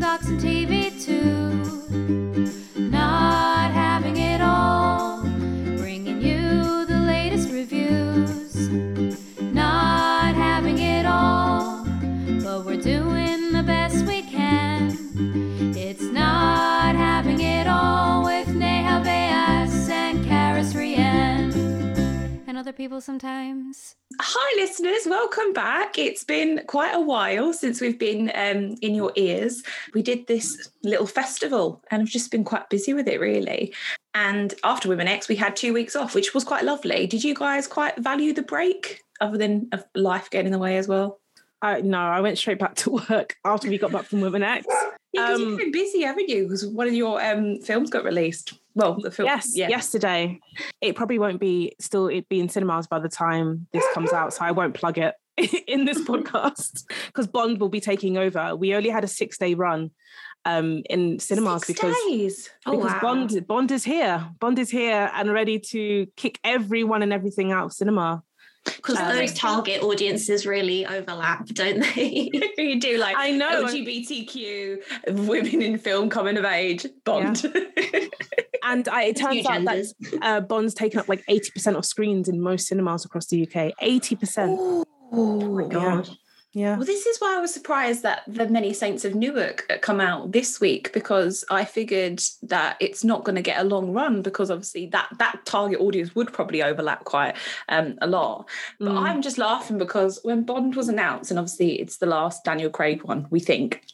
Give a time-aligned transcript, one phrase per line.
[0.00, 2.80] boombox and TV too.
[2.80, 5.22] Not having it all,
[5.76, 8.70] bringing you the latest reviews.
[9.40, 11.84] Not having it all,
[12.42, 14.96] but we're doing the best we can.
[15.76, 21.54] It's not having it all with Neha Bayas and Karis Rian.
[22.46, 23.59] And other people sometimes.
[24.32, 25.06] Hi, listeners.
[25.06, 25.98] Welcome back.
[25.98, 29.64] It's been quite a while since we've been um, in your ears.
[29.92, 33.74] We did this little festival and I've just been quite busy with it, really.
[34.14, 37.08] And after Women X, we had two weeks off, which was quite lovely.
[37.08, 40.86] Did you guys quite value the break, other than life getting in the way as
[40.86, 41.18] well?
[41.60, 44.64] I no, I went straight back to work after we got back from Women X.
[45.12, 46.44] Yeah, because Um, you've been busy, haven't you?
[46.44, 48.54] Because one of your um, films got released.
[48.74, 49.26] Well, the film.
[49.26, 49.68] Yes, yeah.
[49.68, 50.38] yesterday.
[50.80, 54.32] It probably won't be still it be in cinemas by the time this comes out,
[54.32, 55.14] so I won't plug it
[55.66, 58.54] in this podcast because Bond will be taking over.
[58.54, 59.90] We only had a six day run
[60.46, 62.48] um in cinemas Six because.
[62.64, 63.00] Oh, because wow.
[63.02, 64.28] Bond Bond is here.
[64.38, 68.22] Bond is here and ready to kick everyone and everything out of cinema.
[68.64, 72.30] Because Um, those target audiences really overlap, don't they?
[72.58, 73.64] you do like I know.
[73.64, 77.42] LGBTQ women in film coming of age Bond.
[78.62, 79.86] And I, it Two turns out that
[80.22, 83.72] uh, Bond's taken up like 80% of screens in most cinemas across the UK.
[83.82, 84.84] 80%.
[85.12, 86.06] oh my God.
[86.06, 86.14] Yeah.
[86.76, 90.32] Well, this is why I was surprised that the Many Saints of Newark come out
[90.32, 94.50] this week because I figured that it's not going to get a long run because
[94.50, 97.36] obviously that that target audience would probably overlap quite
[97.68, 98.48] um, a lot.
[98.78, 99.02] But Mm.
[99.02, 103.04] I'm just laughing because when Bond was announced, and obviously it's the last Daniel Craig
[103.04, 103.84] one, we think.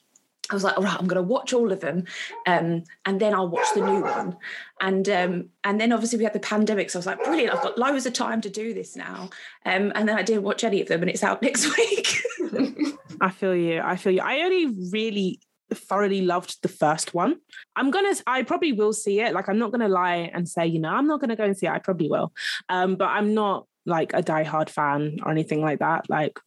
[0.51, 2.05] I was like, all right, I'm going to watch all of them,
[2.47, 4.37] um, and then I'll watch the new one.
[4.81, 7.63] And um, and then obviously we had the pandemic, so I was like, brilliant, I've
[7.63, 9.31] got loads of time to do this now.
[9.65, 12.23] Um, and then I didn't watch any of them, and it's out next week.
[13.21, 13.81] I feel you.
[13.81, 14.21] I feel you.
[14.21, 15.41] I only really
[15.75, 17.37] thoroughly loved the first one.
[17.75, 19.33] I'm gonna I probably will see it.
[19.33, 21.67] Like I'm not gonna lie and say, you know, I'm not gonna go and see
[21.67, 21.73] it.
[21.73, 22.33] I probably will.
[22.69, 26.09] Um, but I'm not like a diehard fan or anything like that.
[26.09, 26.39] Like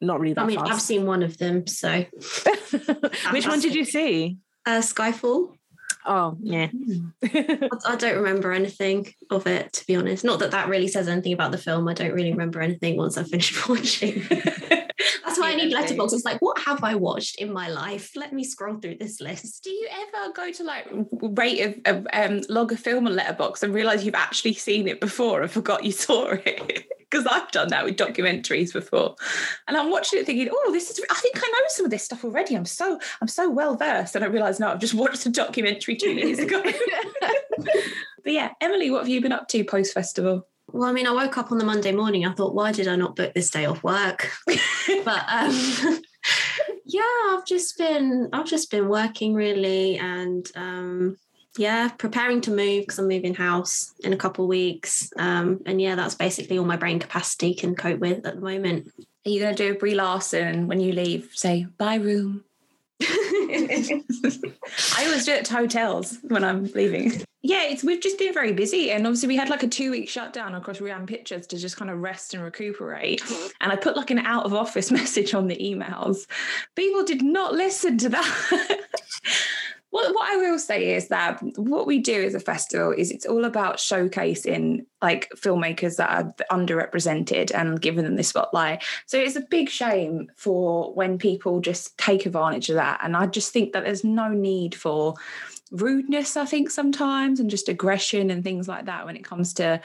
[0.00, 1.66] not really that I mean, I've seen one of them.
[1.66, 2.04] So,
[3.30, 4.38] Which one did you see?
[4.66, 5.54] uh, Skyfall.
[6.06, 6.68] Oh, yeah.
[7.22, 10.24] I I don't remember anything of it, to be honest.
[10.24, 11.88] Not that that really says anything about the film.
[11.88, 14.22] I don't really remember anything once I finished watching.
[15.54, 18.12] That's why I need Yeah, It's like, what have I watched in my life?
[18.16, 19.64] Let me scroll through this list.
[19.64, 20.88] Do you ever go to like
[21.22, 25.00] rate a, a um, log a film on Letterboxd and realize you've actually seen it
[25.00, 26.86] before and forgot you saw it?
[27.10, 29.14] Because I've done that with documentaries before,
[29.68, 32.02] and I'm watching it thinking, "Oh, this is." I think I know some of this
[32.02, 32.56] stuff already.
[32.56, 35.94] I'm so I'm so well versed, and I realise no, I've just watched a documentary
[35.94, 36.60] two years ago.
[37.20, 40.48] but yeah, Emily, what have you been up to post festival?
[40.68, 42.26] Well, I mean, I woke up on the Monday morning.
[42.26, 44.30] I thought, why did I not book this day off work?
[45.04, 46.02] but um,
[46.84, 51.16] yeah, I've just been I've just been working really, and um,
[51.56, 55.10] yeah, preparing to move because I'm moving house in a couple of weeks.
[55.16, 58.88] Um, and yeah, that's basically all my brain capacity can cope with at the moment.
[59.26, 61.30] Are you going to do a Brie Larson when you leave?
[61.32, 62.44] Say bye room.
[64.96, 67.12] I always do it to hotels when I'm leaving.
[67.46, 70.08] Yeah, it's we've just been very busy, and obviously we had like a two week
[70.08, 73.22] shutdown across Rianne Pictures to just kind of rest and recuperate.
[73.60, 76.26] And I put like an out of office message on the emails.
[76.74, 78.80] People did not listen to that.
[79.94, 83.26] What, what I will say is that what we do as a festival is it's
[83.26, 88.82] all about showcasing like filmmakers that are underrepresented and giving them the spotlight.
[89.06, 93.02] So it's a big shame for when people just take advantage of that.
[93.04, 95.14] And I just think that there's no need for
[95.70, 99.80] rudeness, I think, sometimes, and just aggression and things like that when it comes to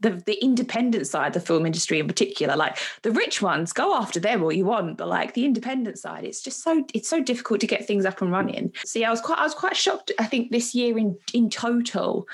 [0.00, 2.56] the, the independent side, of the film industry in particular.
[2.56, 6.24] Like the rich ones, go after them all you want, but like the independent side,
[6.24, 8.72] it's just so it's so difficult to get things up and running.
[8.84, 10.12] So yeah, I was quite I was quite shocked.
[10.18, 12.26] I think this year in in total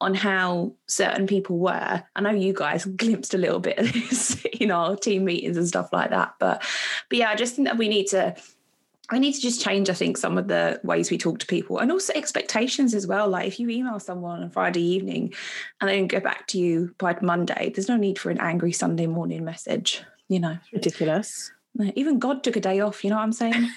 [0.00, 2.02] on how certain people were.
[2.14, 5.66] I know you guys glimpsed a little bit of this in our team meetings and
[5.66, 6.62] stuff like that, but
[7.08, 8.36] but yeah, I just think that we need to
[9.10, 11.78] I need to just change, I think, some of the ways we talk to people
[11.78, 13.28] and also expectations as well.
[13.28, 15.34] Like if you email someone on Friday evening
[15.80, 18.72] and they don't go back to you by Monday, there's no need for an angry
[18.72, 20.56] Sunday morning message, you know.
[20.72, 21.52] Ridiculous.
[21.96, 23.68] Even God took a day off, you know what I'm saying?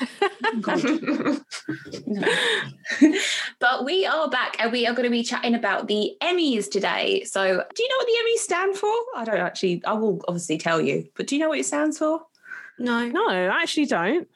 [3.59, 7.23] But we are back and we are going to be chatting about the Emmys today.
[7.23, 8.93] So, do you know what the Emmys stand for?
[9.15, 11.97] I don't actually, I will obviously tell you, but do you know what it stands
[11.97, 12.21] for?
[12.79, 13.07] no.
[13.07, 14.27] No, I actually don't.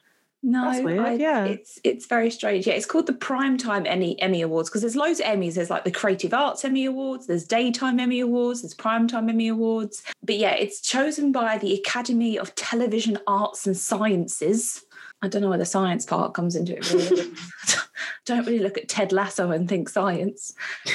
[0.44, 1.44] No, weird, yeah.
[1.44, 2.66] it's it's very strange.
[2.66, 5.54] Yeah, it's called the Primetime Emmy Emmy Awards because there's loads of Emmys.
[5.54, 10.02] There's like the Creative Arts Emmy Awards, there's Daytime Emmy Awards, there's Primetime Emmy Awards.
[10.22, 14.84] But yeah, it's chosen by the Academy of Television Arts and Sciences.
[15.24, 16.92] I don't know where the science part comes into it.
[16.92, 17.30] Really.
[18.24, 20.54] don't really look at Ted Lasso and think science.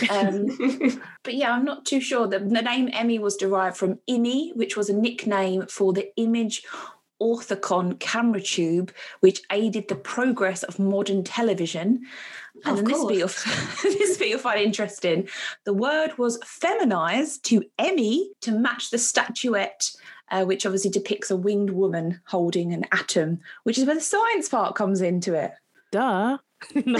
[0.10, 0.48] Um,
[1.24, 2.28] but yeah, I'm not too sure.
[2.28, 6.64] The, the name Emmy was derived from IMI, which was a nickname for the image
[7.22, 12.02] orthicon camera tube, which aided the progress of modern television.
[12.66, 13.46] And Of then this bit, course.
[13.46, 15.28] of, this bit you'll find interesting.
[15.66, 19.92] The word was feminized to Emmy to match the statuette,
[20.32, 24.50] uh, which obviously depicts a winged woman holding an atom, which is where the science
[24.50, 25.52] part comes into it.
[25.92, 26.38] Duh.
[26.86, 27.00] no,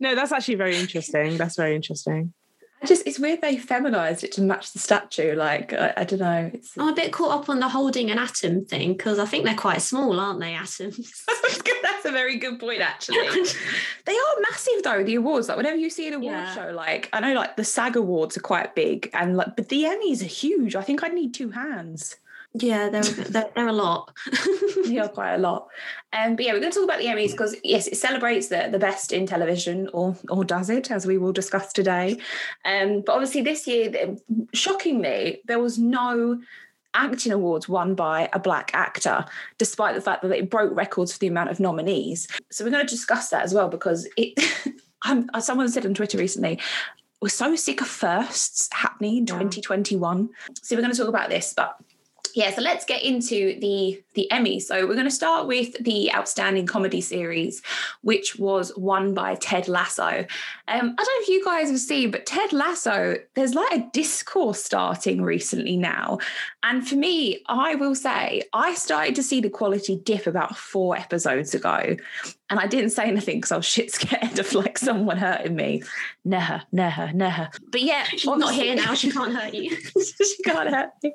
[0.00, 1.36] no, that's actually very interesting.
[1.36, 2.32] That's very interesting.
[2.80, 5.34] I just it's weird they feminized it to match the statue.
[5.34, 6.50] Like I, I don't know.
[6.54, 9.44] It's I'm a bit caught up on the holding an atom thing because I think
[9.44, 11.24] they're quite small, aren't they, atoms?
[11.82, 13.16] that's a very good point, actually.
[14.04, 15.02] they are massive though.
[15.02, 16.54] The awards, like whenever you see an award Yeah.
[16.54, 19.84] show, like I know, like the SAG awards are quite big, and like but the
[19.84, 20.76] Emmys are huge.
[20.76, 22.16] I think I'd need two hands.
[22.54, 24.14] Yeah, they're, they're, they're a lot.
[24.84, 25.68] yeah, quite a lot.
[26.12, 28.68] Um, but yeah, we're going to talk about the Emmys because yes, it celebrates the,
[28.70, 32.18] the best in television, or or does it, as we will discuss today.
[32.64, 34.16] Um, but obviously this year,
[34.54, 36.40] shockingly, there was no
[36.94, 39.24] acting awards won by a black actor,
[39.58, 42.26] despite the fact that it broke records for the amount of nominees.
[42.50, 44.38] So we're going to discuss that as well because it.
[45.02, 46.58] I'm, someone said on Twitter recently.
[47.20, 49.34] We're so sick of firsts happening in Yeah.
[49.34, 50.28] 2021.
[50.62, 51.76] So we're going to talk about this, but
[52.38, 54.60] yeah, so let's get into the the Emmy.
[54.60, 57.62] So we're going to start with the outstanding comedy series,
[58.02, 60.04] which was won by Ted Lasso.
[60.04, 60.26] Um,
[60.68, 64.62] I don't know if you guys have seen, but Ted Lasso, there's like a discourse
[64.62, 66.18] starting recently now,
[66.62, 70.96] and for me, I will say I started to see the quality dip about four
[70.96, 71.96] episodes ago,
[72.50, 75.82] and I didn't say anything because I was shit scared of like someone hurting me.
[76.24, 77.50] Never, never, never.
[77.70, 78.94] But yeah, She's not here now.
[78.94, 79.76] She can't hurt you.
[79.76, 81.12] she can't hurt me.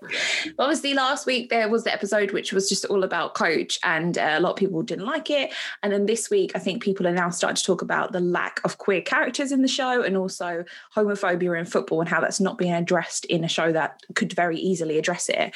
[0.57, 4.17] But Obviously, last week there was the episode which was just all about Coach, and
[4.17, 5.51] uh, a lot of people didn't like it.
[5.81, 8.61] And then this week, I think people are now starting to talk about the lack
[8.63, 10.63] of queer characters in the show, and also
[10.95, 14.57] homophobia in football, and how that's not being addressed in a show that could very
[14.57, 15.53] easily address it.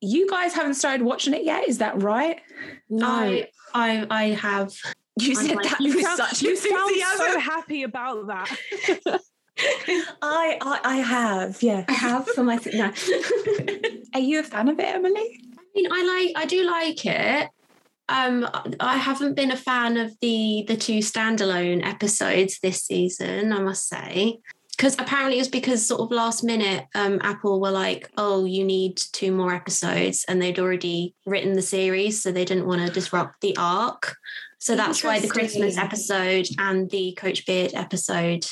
[0.00, 2.40] You guys haven't started watching it yet, is that right?
[2.90, 3.06] No.
[3.06, 4.72] I, I, I have.
[5.18, 8.56] You said like, that you with sound, such you sound so happy about that.
[10.22, 11.84] I, I, I have, yeah.
[11.86, 12.92] I have for my no.
[14.14, 15.40] Are you a fan of it, Emily?
[15.58, 17.48] I mean, I like, I do like it.
[18.08, 18.48] Um,
[18.80, 23.52] I haven't been a fan of the the two standalone episodes this season.
[23.52, 24.38] I must say,
[24.82, 28.64] because apparently it was because sort of last minute, um, Apple were like, "Oh, you
[28.64, 32.92] need two more episodes," and they'd already written the series, so they didn't want to
[32.92, 34.16] disrupt the arc.
[34.58, 38.44] So that's why the Christmas episode and the Coach Beard episode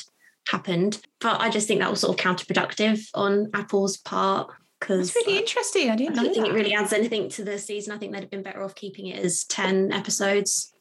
[0.47, 1.01] happened.
[1.19, 5.37] But I just think that was sort of counterproductive on Apple's part because it's really
[5.37, 5.89] interesting.
[5.89, 6.53] I I didn't know don't think that.
[6.53, 7.91] it really adds anything to the season.
[7.91, 10.71] I think they'd have been better off keeping it as 10 episodes.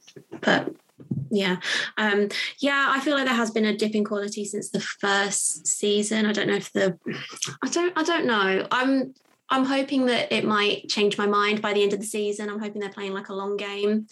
[0.43, 0.76] But
[1.31, 1.56] yeah.
[1.97, 5.67] Um yeah, I feel like there has been a dip in quality since the first
[5.67, 6.26] season.
[6.26, 6.99] I don't know if the
[7.62, 8.67] I don't I don't know.
[8.70, 9.14] I'm
[9.49, 12.49] I'm hoping that it might change my mind by the end of the season.
[12.49, 14.06] I'm hoping they're playing like a long game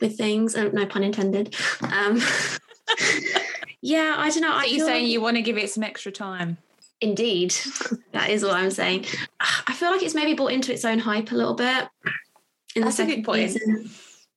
[0.00, 0.56] with things.
[0.56, 1.54] Um, no pun intended.
[1.82, 2.20] Um
[3.80, 4.52] yeah, I don't know.
[4.52, 6.58] I Are you saying like- you want to give it some extra time?
[7.00, 7.54] Indeed,
[8.12, 9.04] that is what I'm saying.
[9.40, 11.88] I feel like it's maybe bought into its own hype a little bit.
[12.76, 13.50] In That's a the good second point.
[13.50, 13.90] season.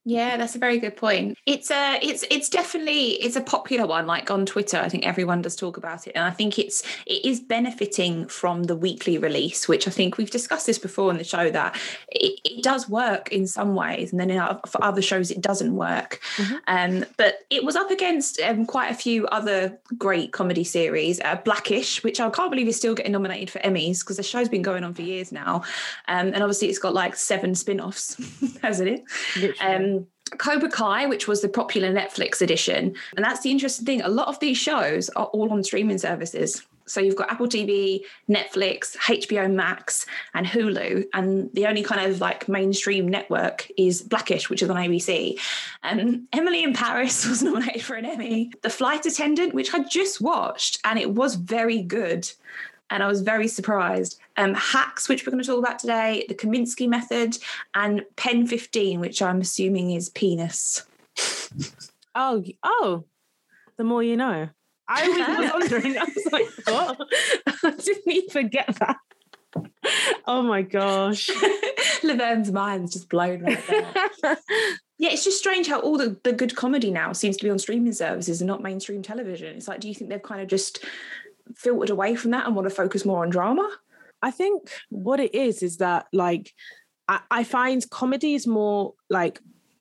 [0.08, 1.38] Yeah, that's a very good point.
[1.46, 4.08] It's a it's it's definitely it's a popular one.
[4.08, 7.26] Like on Twitter, I think everyone does talk about it, and I think it's it
[7.26, 11.26] is benefiting from the weekly release, which I think we've discussed this before on the
[11.26, 15.02] show that it, it does work in some ways, and then in, oth- for other
[15.02, 16.22] shows it doesn't work.
[16.38, 16.60] Mhm.
[16.68, 21.36] Um, but it was up against um, quite a few other great comedy series, uh,
[21.44, 24.62] Blackish, which I can't believe is still getting nominated for Emmys because the show's been
[24.62, 25.64] going on for years now,
[26.08, 28.16] um, and obviously it's got like seven spin-offs,
[28.62, 29.04] hasn't it?
[30.30, 32.96] Cobra Kai, which was the popular Netflix edition.
[33.16, 34.02] And that's the interesting thing.
[34.02, 36.64] A lot of these shows are all on streaming services.
[36.88, 41.06] So you've got Apple TV, Netflix, HBO Max, and Hulu.
[41.14, 45.38] And the only kind of like mainstream network is Blackish, which is on ABC.
[45.84, 48.52] Um, Emily in Paris was nominated for an Emmy.
[48.62, 52.32] The Flight Attendant, which I just watched, and it was very good.
[52.90, 54.18] And I was very surprised.
[54.38, 57.38] Um, Hacks, which we're going to talk about today, the Kominsky Method,
[57.74, 60.84] and Pen 15, which I'm assuming is penis.
[62.15, 63.06] oh, oh,
[63.77, 64.50] the more you know.
[64.88, 65.98] I was wondering.
[65.98, 67.08] I was like, what?
[67.63, 68.98] I didn't even get that.
[70.25, 71.29] Oh my gosh.
[72.03, 73.91] Laverne's mind's just blown right there.
[74.98, 77.60] yeah, it's just strange how all the, the good comedy now seems to be on
[77.60, 79.56] streaming services and not mainstream television.
[79.56, 80.86] It's like, do you think they've kind of just
[81.56, 83.70] filtered away from that and want to focus more on drama?
[84.22, 86.54] I think what it is is that like
[87.08, 89.40] I, I find comedy is more like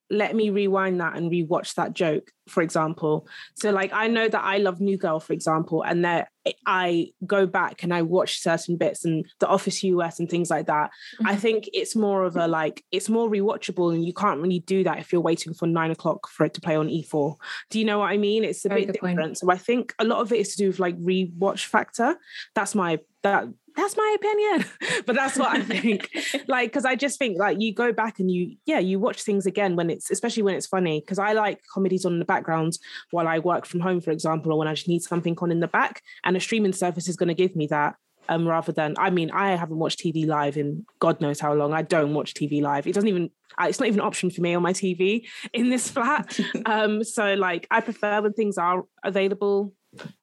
[0.08, 3.26] let me rewind that and rewatch that joke for example.
[3.56, 6.28] So like i know that i love new girl for example and that
[6.64, 10.66] i go back and i watch certain bits and the office us and things like
[10.66, 10.90] that.
[11.16, 11.26] Mm-hmm.
[11.26, 14.84] i think it's more of a like it's more rewatchable and you can't really do
[14.84, 17.34] that if you're waiting for nine o'clock for it to play on e4
[17.70, 18.44] do you know what i mean?
[18.44, 19.38] It's a Very bit different point.
[19.38, 22.16] so i think a lot of it is to do with like rewatch factor.
[22.54, 24.64] That's my that that's my opinion
[25.06, 26.10] but that's what i think
[26.48, 29.46] like because i just think like you go back and you yeah you watch things
[29.46, 32.78] again when it's especially when it's funny because i like comedies on in the background
[33.10, 35.60] while i work from home for example or when i just need something on in
[35.60, 37.94] the back and a streaming service is going to give me that
[38.28, 41.72] um, rather than I mean I haven't watched TV live in God knows how long.
[41.72, 42.86] I don't watch TV live.
[42.86, 43.30] It doesn't even
[43.60, 46.38] it's not even an option for me on my TV in this flat.
[46.66, 49.74] um, so like I prefer when things are available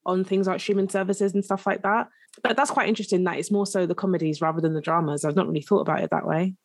[0.06, 2.08] on things like streaming services and stuff like that
[2.42, 5.24] but that's quite interesting that it's more so the comedies rather than the dramas.
[5.24, 6.56] I've not really thought about it that way.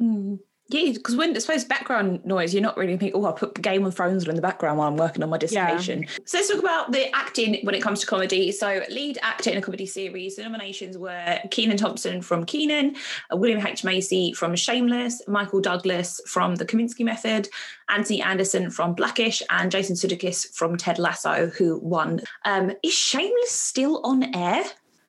[0.00, 0.38] Mm.
[0.70, 3.86] Yeah, because when I suppose background noise, you're not really thinking, oh, I'll put Game
[3.86, 6.02] of Thrones in the background while I'm working on my dissertation.
[6.02, 6.08] Yeah.
[6.26, 8.52] So let's talk about the acting when it comes to comedy.
[8.52, 12.96] So lead actor in a comedy series, the nominations were Kenan Thompson from Kenan,
[13.32, 13.82] uh, William H.
[13.82, 17.48] Macy from Shameless, Michael Douglas from The Kominsky Method,
[17.88, 22.20] Anthony Anderson from Blackish, and Jason Sudeikis from Ted Lasso, who won.
[22.44, 24.64] Um, is Shameless still on air?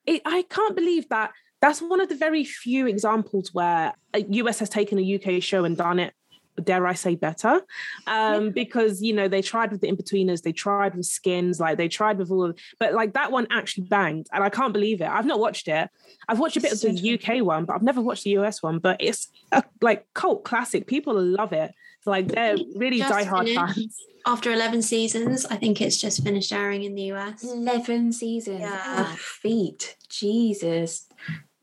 [0.10, 4.60] It, I can't believe that that's one of the very few examples where a US
[4.60, 6.14] has taken a UK show and done it
[6.62, 7.62] dare I say better.
[8.08, 8.50] Um, yeah.
[8.50, 12.18] because you know they tried with the in-betweeners they tried with skins like they tried
[12.18, 15.08] with all of but like that one actually banged and I can't believe it.
[15.08, 15.90] I've not watched it.
[16.28, 18.80] I've watched a bit of the UK one but I've never watched the US one
[18.80, 20.88] but it's a like cult classic.
[20.88, 21.72] People love it
[22.06, 25.46] like they're really diehard fans after 11 seasons.
[25.46, 27.44] I think it's just finished airing in the US.
[27.44, 28.62] 11 seasons.
[28.62, 29.16] Yeah.
[29.16, 29.96] Feet.
[30.10, 31.08] Jesus.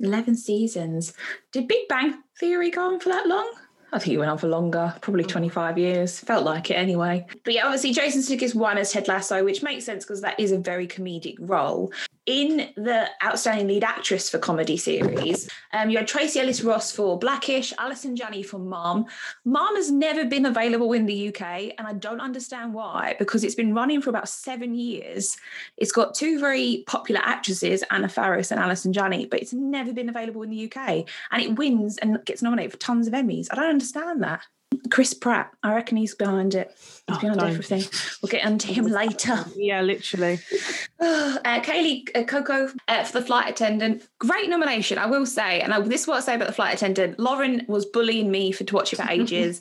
[0.01, 1.13] 11 seasons.
[1.53, 3.51] Did Big Bang Theory go on for that long?
[3.93, 5.29] I think it went on for longer, probably mm.
[5.29, 6.19] 25 years.
[6.19, 7.25] Felt like it anyway.
[7.45, 10.53] But yeah, obviously Jason Sudeikis won as Ted Lasso, which makes sense because that is
[10.53, 11.93] a very comedic role
[12.27, 17.19] in the outstanding lead actress for comedy series, um, you had Tracee Ellis Ross for
[17.19, 19.07] Blackish, Allison Janney for Mom.
[19.45, 21.41] Mom has never been available in the UK,
[21.79, 25.37] and I don't understand why, because it's been running for about seven years.
[25.77, 30.09] It's got two very popular actresses, Anna Faris and Allison Janney, but it's never been
[30.09, 31.07] available in the UK.
[31.31, 33.47] And it wins and gets nominated for tons of Emmys.
[33.51, 34.47] I don't understand that.
[34.91, 36.71] Chris Pratt, I reckon he's behind it.
[36.77, 37.51] He's oh, behind don't.
[37.51, 37.85] everything.
[38.23, 39.45] We'll get onto him later.
[39.57, 40.35] Yeah, literally.
[41.01, 44.07] uh, Kaley uh, Cuoco uh, for the flight attendant.
[44.19, 45.61] Great nomination, I will say.
[45.61, 47.19] And I, this is what I say about the flight attendant.
[47.19, 49.61] Lauren was bullying me for to watch it for ages.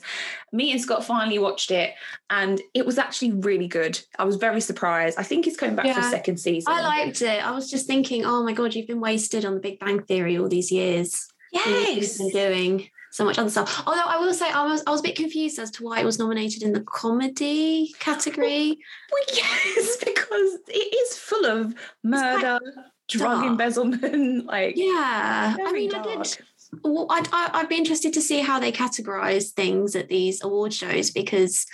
[0.52, 1.94] me and Scott finally watched it,
[2.30, 4.00] and it was actually really good.
[4.18, 5.18] I was very surprised.
[5.18, 6.72] I think he's coming back yeah, for a second season.
[6.72, 7.46] I liked it.
[7.46, 10.38] I was just thinking, oh my god, you've been wasted on the Big Bang Theory
[10.38, 11.28] all these years.
[11.52, 13.82] Yes, been doing so much other stuff.
[13.86, 16.04] Although I will say I was I was a bit confused as to why it
[16.04, 18.78] was nominated in the comedy category.
[19.10, 22.60] Well, yes, because it is full of murder,
[23.08, 23.46] drug dark.
[23.46, 25.56] embezzlement, like yeah.
[25.58, 26.06] I mean, dark.
[26.06, 26.38] I did.
[26.84, 31.10] Well, I'd I'd be interested to see how they categorize things at these award shows
[31.10, 31.66] because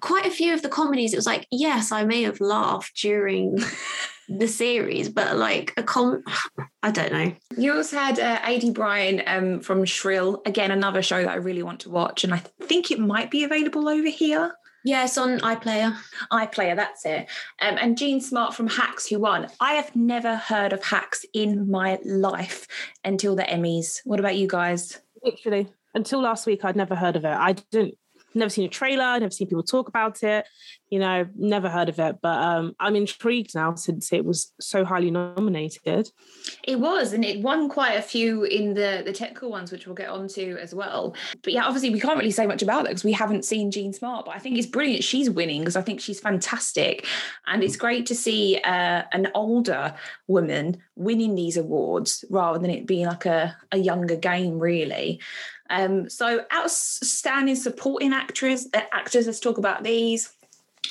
[0.00, 3.58] quite a few of the comedies it was like yes I may have laughed during
[4.30, 6.22] the series, but like a com,
[6.82, 7.32] I don't know.
[7.56, 11.62] You also had uh, Aidy Bryant um, from Shrill, again another show that I really
[11.62, 14.54] want to watch, and I think it might be available over here.
[14.82, 15.94] Yes, on iPlayer.
[16.32, 17.28] iPlayer, that's it.
[17.60, 19.48] Um, and Jean Smart from Hacks, who won.
[19.60, 22.66] I have never heard of Hacks in my life
[23.04, 24.00] until the Emmys.
[24.04, 24.98] What about you guys?
[25.22, 27.28] Literally, until last week, I'd never heard of it.
[27.28, 27.98] I didn't
[28.34, 30.46] never seen a trailer, never seen people talk about it,
[30.88, 32.16] you know, never heard of it.
[32.22, 36.08] But um, I'm intrigued now since it was so highly nominated.
[36.64, 39.94] It was, and it won quite a few in the the technical ones, which we'll
[39.94, 41.14] get onto as well.
[41.42, 43.92] But yeah, obviously we can't really say much about it because we haven't seen Jean
[43.92, 44.26] Smart.
[44.26, 47.06] But I think it's brilliant she's winning because I think she's fantastic,
[47.46, 49.94] and it's great to see uh, an older
[50.26, 55.20] woman winning these awards rather than it being like a, a younger game, really.
[55.70, 59.26] Um, so outstanding supporting actress, uh, actors.
[59.26, 60.32] Let's talk about these.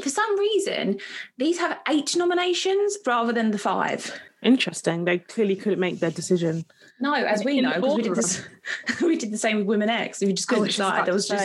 [0.02, 1.00] For some reason,
[1.38, 4.18] these have eight nominations rather than the five.
[4.42, 5.04] Interesting.
[5.04, 6.66] They clearly couldn't make their decision.
[7.02, 8.46] No, as we know, because we did this,
[9.02, 10.20] we did the same with Women X.
[10.20, 11.44] We just go inside, there was just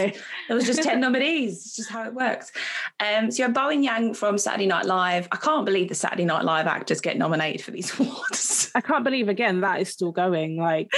[0.49, 1.65] there was just ten nominees.
[1.65, 2.51] It's just how it works.
[2.99, 5.29] Um, so you have Bowen Yang from Saturday Night Live.
[5.31, 8.73] I can't believe the Saturday Night Live actors get nominated for these awards.
[8.75, 10.57] I can't believe again that is still going.
[10.57, 10.93] Like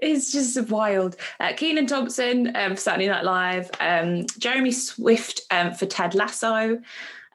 [0.00, 1.16] it's just wild.
[1.38, 3.70] Uh, Kenan Thompson um, for Saturday Night Live.
[3.78, 6.80] Um, Jeremy Swift um, for Ted Lasso.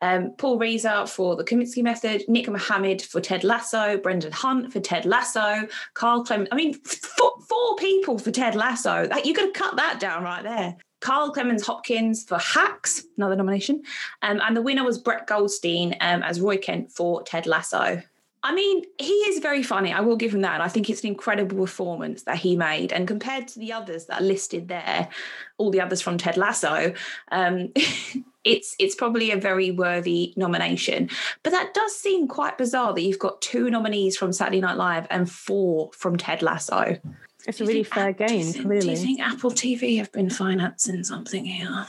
[0.02, 4.80] Um, Paul Reiser for the Kominsky Method, Nick Mohammed for Ted Lasso, Brendan Hunt for
[4.80, 6.50] Ted Lasso, Carl Clement.
[6.52, 9.08] I mean, four, four people for Ted Lasso.
[9.08, 10.78] That you could have cut that down right there.
[11.00, 13.84] Carl Clemons Hopkins for Hacks, another nomination,
[14.24, 18.02] um, and the winner was Brett Goldstein um, as Roy Kent for Ted Lasso.
[18.48, 19.92] I mean, he is very funny.
[19.92, 20.54] I will give him that.
[20.54, 22.94] And I think it's an incredible performance that he made.
[22.94, 25.10] And compared to the others that are listed there,
[25.58, 26.94] all the others from Ted Lasso,
[27.30, 27.74] um,
[28.46, 31.10] it's it's probably a very worthy nomination.
[31.44, 35.08] But that does seem quite bizarre that you've got two nominees from Saturday Night Live
[35.10, 36.98] and four from Ted Lasso.
[37.46, 38.80] It's a really fair game, clearly.
[38.80, 41.86] Do you think Apple TV have been financing something here?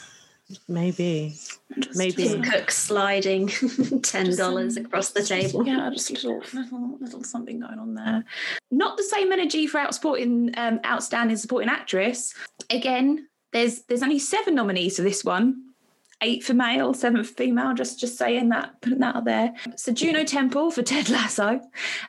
[0.67, 1.35] Maybe.
[1.79, 2.23] Just- Maybe.
[2.23, 3.49] just- Tim Cook sliding
[4.03, 5.67] ten dollars across the table.
[5.67, 8.25] Yeah, just a little, little, little something going on there.
[8.71, 12.35] Not the same energy for outsporting, um, outstanding supporting actress.
[12.71, 15.65] Again, there's there's only seven nominees for this one.
[16.21, 17.75] Eight for male, seven for female.
[17.75, 19.55] Just just saying that, putting that out there.
[19.77, 21.61] So Juno Temple for Ted Lasso,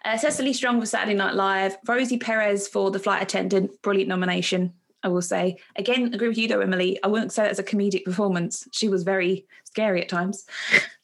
[0.03, 3.81] uh, Cecily Strong for Saturday Night Live, Rosie Perez for The Flight Attendant.
[3.83, 4.73] Brilliant nomination.
[5.03, 5.57] I will say.
[5.75, 6.99] Again, agree with you though, Emily.
[7.03, 8.67] I wouldn't say that's a comedic performance.
[8.71, 10.45] She was very scary at times.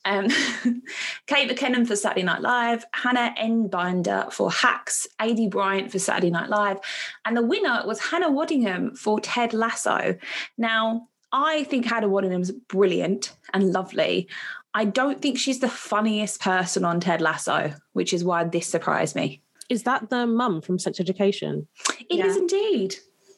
[0.03, 0.27] Um,
[1.27, 6.49] Kate McKinnon for Saturday Night Live, Hannah Einbinder for Hacks, Aidy Bryant for Saturday Night
[6.49, 6.77] Live,
[7.25, 10.15] and the winner was Hannah Waddingham for Ted Lasso.
[10.57, 14.27] Now, I think Hannah Waddingham's brilliant and lovely.
[14.73, 19.15] I don't think she's the funniest person on Ted Lasso, which is why this surprised
[19.15, 19.41] me.
[19.69, 21.67] Is that the mum from Sex Education?
[22.09, 22.41] It is Yeah.
[22.41, 22.95] indeed.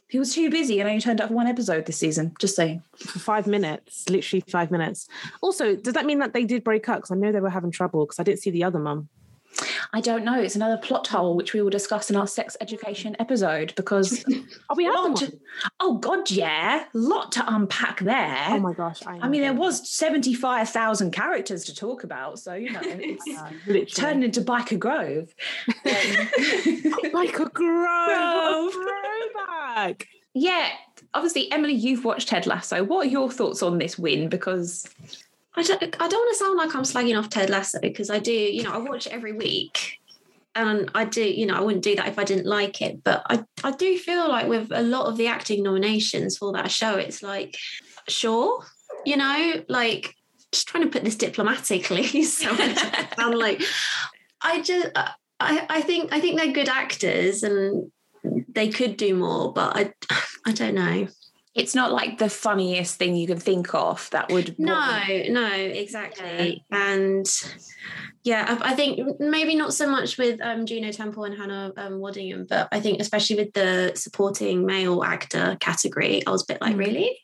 [0.10, 2.34] He was too busy and only turned up for one episode this season.
[2.40, 2.82] Just saying.
[2.96, 5.08] For five minutes, literally five minutes.
[5.42, 7.00] Also, does that mean that they did break up?
[7.00, 9.10] Because I know they were having trouble because I didn't see the other mum.
[9.94, 10.40] I don't know.
[10.40, 14.24] It's another plot hole which we will discuss in our sex education episode because
[14.70, 15.16] Oh, we lot one.
[15.16, 15.40] to-
[15.80, 18.46] oh god, yeah, lot to unpack there.
[18.50, 19.06] Oh my gosh.
[19.06, 22.82] I, I mean, there was seventy-five thousand characters to talk about, so you know,
[23.68, 25.34] it's turned into Byker Grove.
[25.88, 27.54] Um, grove.
[27.54, 28.74] Grove.
[28.74, 30.08] Throwback.
[30.34, 30.70] yeah,
[31.14, 32.84] obviously, Emily, you've watched Ted Lasso.
[32.84, 34.30] What are your thoughts on this win?
[34.30, 34.88] Because
[35.58, 38.20] I don't, I don't want to sound like I'm slagging off Ted Lasso because I
[38.20, 40.00] do, you know, I watch it every week.
[40.54, 43.04] And I do, you know, I wouldn't do that if I didn't like it.
[43.04, 46.72] But I, I do feel like with a lot of the acting nominations for that
[46.72, 47.56] show, it's like,
[48.08, 48.64] sure,
[49.06, 50.16] you know, like
[50.52, 52.04] just trying to put this diplomatically.
[52.24, 53.62] So I don't sound like
[54.42, 54.88] I just
[55.40, 57.92] I, I think I think they're good actors and
[58.50, 59.94] they could do more, but I
[60.46, 61.08] I don't know.
[61.58, 66.64] It's not like the funniest thing you can think of that would No, no, exactly.
[66.72, 67.28] And
[68.24, 71.94] yeah, I, I think maybe not so much with um, Juno Temple and Hannah um,
[71.94, 76.62] Waddingham, but I think especially with the supporting male actor category, I was a bit
[76.62, 76.80] like, Mm.
[76.80, 77.20] really?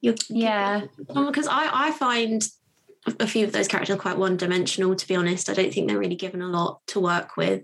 [0.00, 0.82] You're, Yeah.
[1.06, 2.42] because I, I find
[3.18, 5.48] a few of those characters are quite one dimensional, to be honest.
[5.48, 7.62] I don't think they're really given a lot to work with.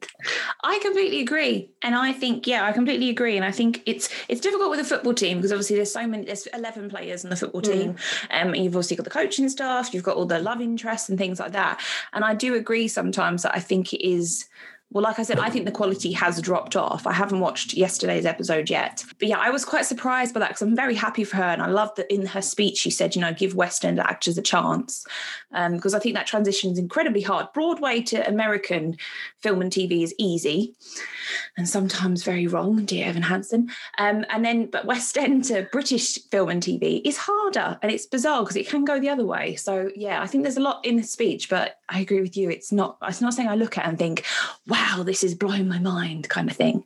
[0.65, 4.41] I completely agree, and I think yeah, I completely agree, and I think it's it's
[4.41, 7.37] difficult with a football team because obviously there's so many, there's eleven players in the
[7.37, 7.73] football Mm.
[7.73, 7.91] team,
[8.31, 11.19] um, and you've obviously got the coaching staff, you've got all the love interests and
[11.19, 11.81] things like that,
[12.15, 14.47] and I do agree sometimes that I think it is.
[14.91, 17.07] Well, like I said, I think the quality has dropped off.
[17.07, 19.05] I haven't watched yesterday's episode yet.
[19.19, 21.43] But yeah, I was quite surprised by that because I'm very happy for her.
[21.43, 24.39] And I love that in her speech, she said, you know, give West End actors
[24.39, 25.05] a chance.
[25.53, 27.53] Um, because I think that transition is incredibly hard.
[27.53, 28.97] Broadway to American
[29.43, 30.75] film and TV is easy
[31.57, 33.71] and sometimes very wrong, dear Evan Hansen.
[33.99, 38.07] Um, and then, but West End to British film and TV is harder, and it's
[38.07, 39.57] bizarre because it can go the other way.
[39.57, 42.51] So yeah, I think there's a lot in the speech, but I agree with you.
[42.51, 42.99] It's not.
[43.03, 44.25] It's not saying I look at and think,
[44.67, 46.85] "Wow, this is blowing my mind," kind of thing.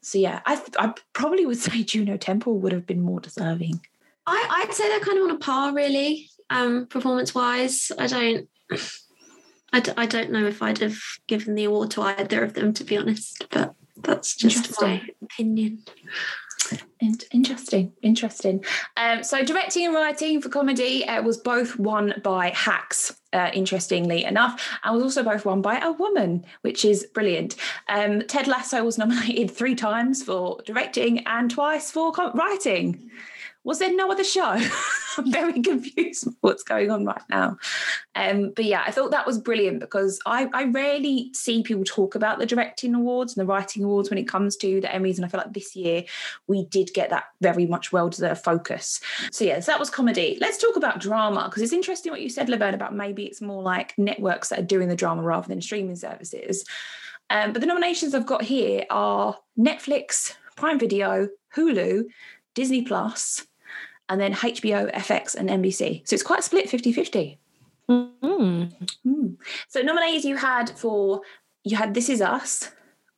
[0.00, 3.80] So yeah, I I probably would say Juno Temple would have been more deserving.
[4.26, 7.90] I, I'd say they're kind of on a par, really, um, performance wise.
[7.98, 8.48] I don't.
[9.74, 12.74] I, d- I don't know if I'd have given the award to either of them,
[12.74, 15.82] to be honest, but that's just my opinion.
[17.02, 18.64] In- Interesting, interesting.
[18.96, 23.14] Um, so directing and writing for comedy uh, was both won by Hacks.
[23.34, 27.56] Uh, interestingly enough, and was also both won by a woman, which is brilliant.
[27.88, 33.10] Um, Ted Lasso was nominated three times for directing and twice for co- writing.
[33.64, 34.58] Was there no other show?
[35.18, 37.58] I'm very confused what's going on right now.
[38.14, 42.14] Um, but yeah, I thought that was brilliant because I, I rarely see people talk
[42.14, 45.16] about the directing awards and the writing awards when it comes to the Emmys.
[45.16, 46.04] And I feel like this year
[46.46, 49.00] we did get that very much well deserved focus.
[49.30, 50.38] So, yes, that was comedy.
[50.40, 53.62] Let's talk about drama because it's interesting what you said, Laverne, about maybe it's more
[53.62, 56.64] like networks that are doing the drama rather than streaming services.
[57.30, 62.04] Um, but the nominations I've got here are Netflix, Prime Video, Hulu,
[62.54, 63.46] Disney Plus,
[64.12, 66.06] and then HBO, FX, and NBC.
[66.06, 67.38] So it's quite split 50 50.
[67.88, 68.72] Mm.
[69.02, 69.26] Hmm.
[69.68, 71.22] So nominees you had for
[71.64, 72.70] you had This Is Us,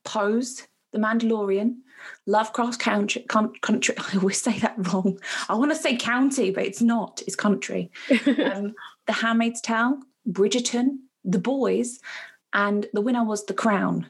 [0.04, 1.78] Pose, The Mandalorian,
[2.26, 3.96] Lovecraft Country, country.
[3.98, 5.18] I always say that wrong.
[5.48, 7.22] I want to say county, but it's not.
[7.26, 7.90] It's country.
[8.26, 8.76] um,
[9.06, 9.98] the Handmaid's Tale,
[10.30, 11.98] Bridgerton, The Boys,
[12.52, 14.06] and the winner was The Crown.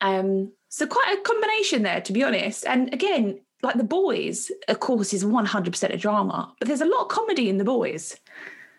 [0.00, 2.64] Um, so quite a combination there, to be honest.
[2.64, 7.02] And again, like The Boys, of course, is 100% a drama, but there's a lot
[7.02, 8.16] of comedy in The Boys.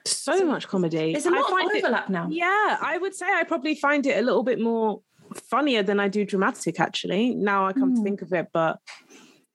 [0.06, 1.12] So, so much comedy.
[1.12, 2.28] There's a lot of overlap it, now.
[2.30, 5.02] Yeah, I would say I probably find it a little bit more
[5.50, 7.36] funnier than I do dramatic, actually.
[7.36, 7.96] Now I come mm.
[7.96, 8.04] to hmm.
[8.06, 8.80] think of it, but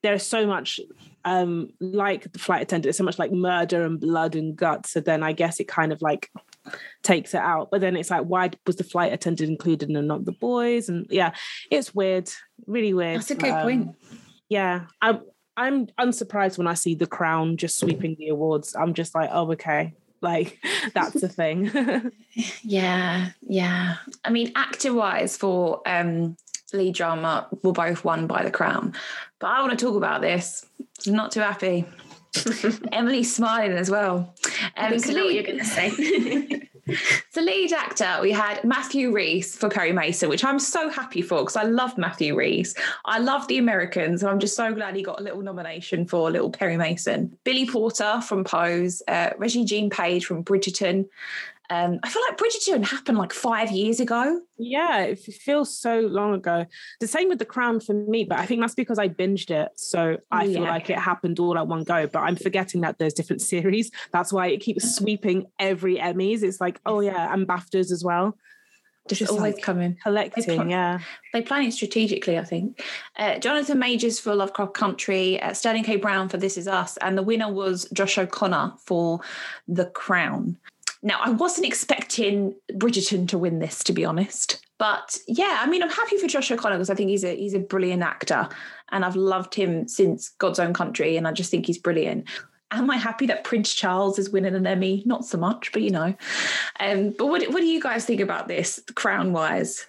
[0.02, 0.80] there's so much
[1.24, 4.90] um like the flight attendant, there's so much like murder and blood and guts.
[4.90, 6.28] So then I guess it kind of like
[7.02, 7.70] takes it out.
[7.70, 10.88] But then it's like, why was the flight attendant included and not the boys?
[10.88, 11.32] And yeah,
[11.70, 12.30] it's weird,
[12.66, 13.18] really weird.
[13.18, 13.96] That's a good um, point.
[14.52, 15.22] Yeah, I'm
[15.56, 18.76] I'm unsurprised when I see the crown just sweeping the awards.
[18.76, 20.58] I'm just like, oh, okay, like
[20.94, 21.70] that's the thing.
[22.62, 23.96] yeah, yeah.
[24.22, 26.36] I mean, actor wise for um
[26.74, 28.92] lead drama were both won by the crown.
[29.38, 30.66] But I want to talk about this.
[31.06, 31.86] I'm not too happy.
[32.92, 34.34] Emily's smiling as well.
[34.76, 36.68] Um, I think so I know lead, what you're going to say.
[37.30, 41.38] so lead actor, we had Matthew Rhys for Perry Mason, which I'm so happy for
[41.40, 42.74] because I love Matthew Rhys.
[43.04, 46.30] I love the Americans, and I'm just so glad he got a little nomination for
[46.30, 47.36] little Perry Mason.
[47.44, 51.08] Billy Porter from Pose, uh, Regé-Jean Page from Bridgerton,
[51.70, 54.40] um, I feel like Bridgerton happened like five years ago.
[54.58, 56.66] Yeah, it feels so long ago.
[57.00, 59.70] The same with The Crown for me, but I think that's because I binged it.
[59.76, 62.06] So I feel like it happened all at one go.
[62.06, 63.90] But I'm forgetting that there's different series.
[64.12, 66.42] That's why it keeps sweeping every Emmys.
[66.42, 68.36] It's like, oh yeah, and BAFTAs as well.
[69.08, 71.00] Just, just always like coming collecting they pl- yeah
[71.32, 72.80] they plan it strategically i think
[73.16, 77.18] uh, jonathan majors for lovecraft country uh, sterling k brown for this is us and
[77.18, 79.18] the winner was josh o'connor for
[79.66, 80.56] the crown
[81.02, 84.64] now, I wasn't expecting Bridgerton to win this, to be honest.
[84.78, 87.54] But yeah, I mean, I'm happy for Josh O'Connor because I think he's a he's
[87.54, 88.48] a brilliant actor,
[88.90, 92.28] and I've loved him since God's Own Country, and I just think he's brilliant.
[92.70, 95.02] Am I happy that Prince Charles is winning an Emmy?
[95.04, 96.14] Not so much, but you know.
[96.80, 99.86] Um, but what what do you guys think about this, crown wise?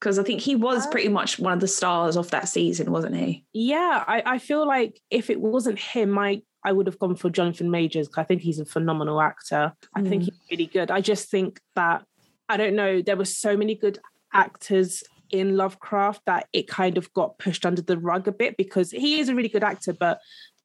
[0.00, 3.16] Because I think he was pretty much one of the stars of that season, wasn't
[3.16, 3.44] he?
[3.52, 7.30] Yeah, I, I feel like if it wasn't him, my I would have gone for
[7.30, 9.72] Jonathan Majors because I think he's a phenomenal actor.
[9.94, 10.26] I think mm.
[10.26, 10.90] he's really good.
[10.90, 12.04] I just think that
[12.48, 13.98] I don't know, there were so many good
[14.32, 18.90] actors in Lovecraft that it kind of got pushed under the rug a bit because
[18.90, 20.20] he is a really good actor, but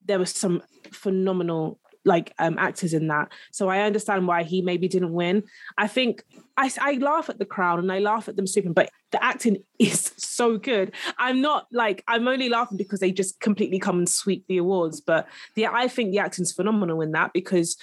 [0.05, 3.29] there were some phenomenal like um, actors in that.
[3.51, 5.43] So I understand why he maybe didn't win.
[5.77, 6.23] I think
[6.57, 9.63] I, I laugh at the Crown and I laugh at them sleeping, but the acting
[9.79, 10.93] is so good.
[11.17, 15.01] I'm not like I'm only laughing because they just completely come and sweep the awards.
[15.01, 17.77] But yeah, I think the acting's phenomenal in that because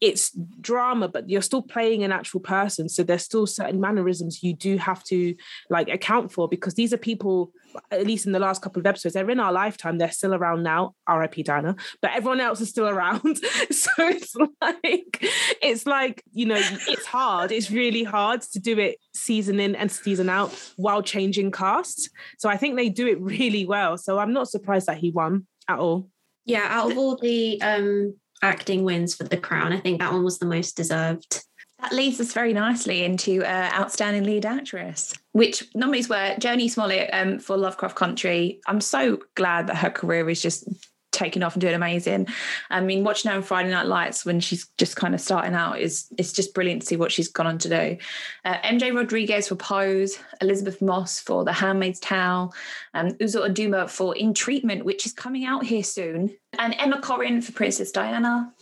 [0.00, 0.30] it's
[0.60, 2.88] drama, but you're still playing an actual person.
[2.88, 5.34] So there's still certain mannerisms you do have to
[5.70, 7.52] like account for because these are people,
[7.90, 9.98] at least in the last couple of episodes, they're in our lifetime.
[9.98, 13.38] They're still around now, RIP Diana, but everyone else is still around.
[13.70, 15.24] so it's like,
[15.62, 17.50] it's like, you know, it's hard.
[17.50, 22.08] It's really hard to do it season in and season out while changing casts.
[22.38, 23.98] So I think they do it really well.
[23.98, 26.08] So I'm not surprised that he won at all.
[26.44, 29.72] Yeah, out of all the um acting wins for the crown.
[29.72, 31.44] I think that one was the most deserved.
[31.80, 37.10] That leads us very nicely into uh, outstanding lead actress, which nominees were Jurnee Smollett
[37.12, 38.60] um, for Lovecraft Country.
[38.66, 40.68] I'm so glad that her career is just
[41.12, 42.26] taking off and doing amazing.
[42.70, 45.80] I mean, watching her on Friday Night Lights when she's just kind of starting out
[45.80, 47.96] is it's just brilliant to see what she's gone on to do.
[48.44, 52.52] Uh, MJ Rodriguez for Pose, Elisabeth Moss for The Handmaid's Tale,
[52.94, 57.42] um, Uzo Aduba for In Treatment, which is coming out here soon, and Emma Corrin
[57.42, 58.52] for Princess Diana,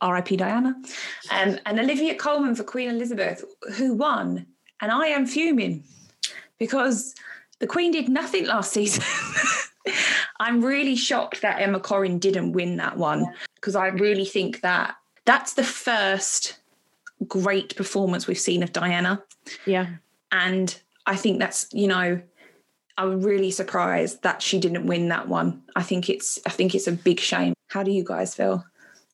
[0.00, 0.36] R.I.P.
[0.36, 0.74] Diana,
[1.30, 3.44] um, and Olivia Colman for Queen Elizabeth,
[3.76, 4.46] who won.
[4.80, 5.84] And I am fuming
[6.58, 7.14] because
[7.60, 9.04] the Queen did nothing last season.
[10.40, 14.96] I'm really shocked that Emma Corrin didn't win that one because I really think that
[15.24, 16.58] that's the first
[17.26, 19.22] great performance we've seen of Diana.
[19.66, 19.86] Yeah.
[20.32, 22.20] And I think that's, you know,
[22.96, 25.62] I'm really surprised that she didn't win that one.
[25.76, 27.54] I think it's I think it's a big shame.
[27.68, 28.64] How do you guys feel?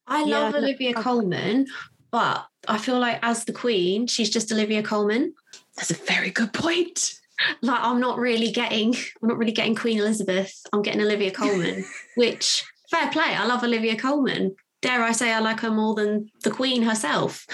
[0.07, 0.59] I love yeah.
[0.59, 1.67] Olivia Colman,
[2.11, 5.35] but I feel like as the queen, she's just Olivia Colman.
[5.77, 7.20] That's a very good point
[7.63, 10.55] like I'm not really getting I'm not really getting Queen Elizabeth.
[10.73, 11.85] I'm getting Olivia Colman,
[12.17, 13.35] which fair play.
[13.35, 14.55] I love Olivia Colman.
[14.83, 17.47] Dare I say I like her more than the Queen herself.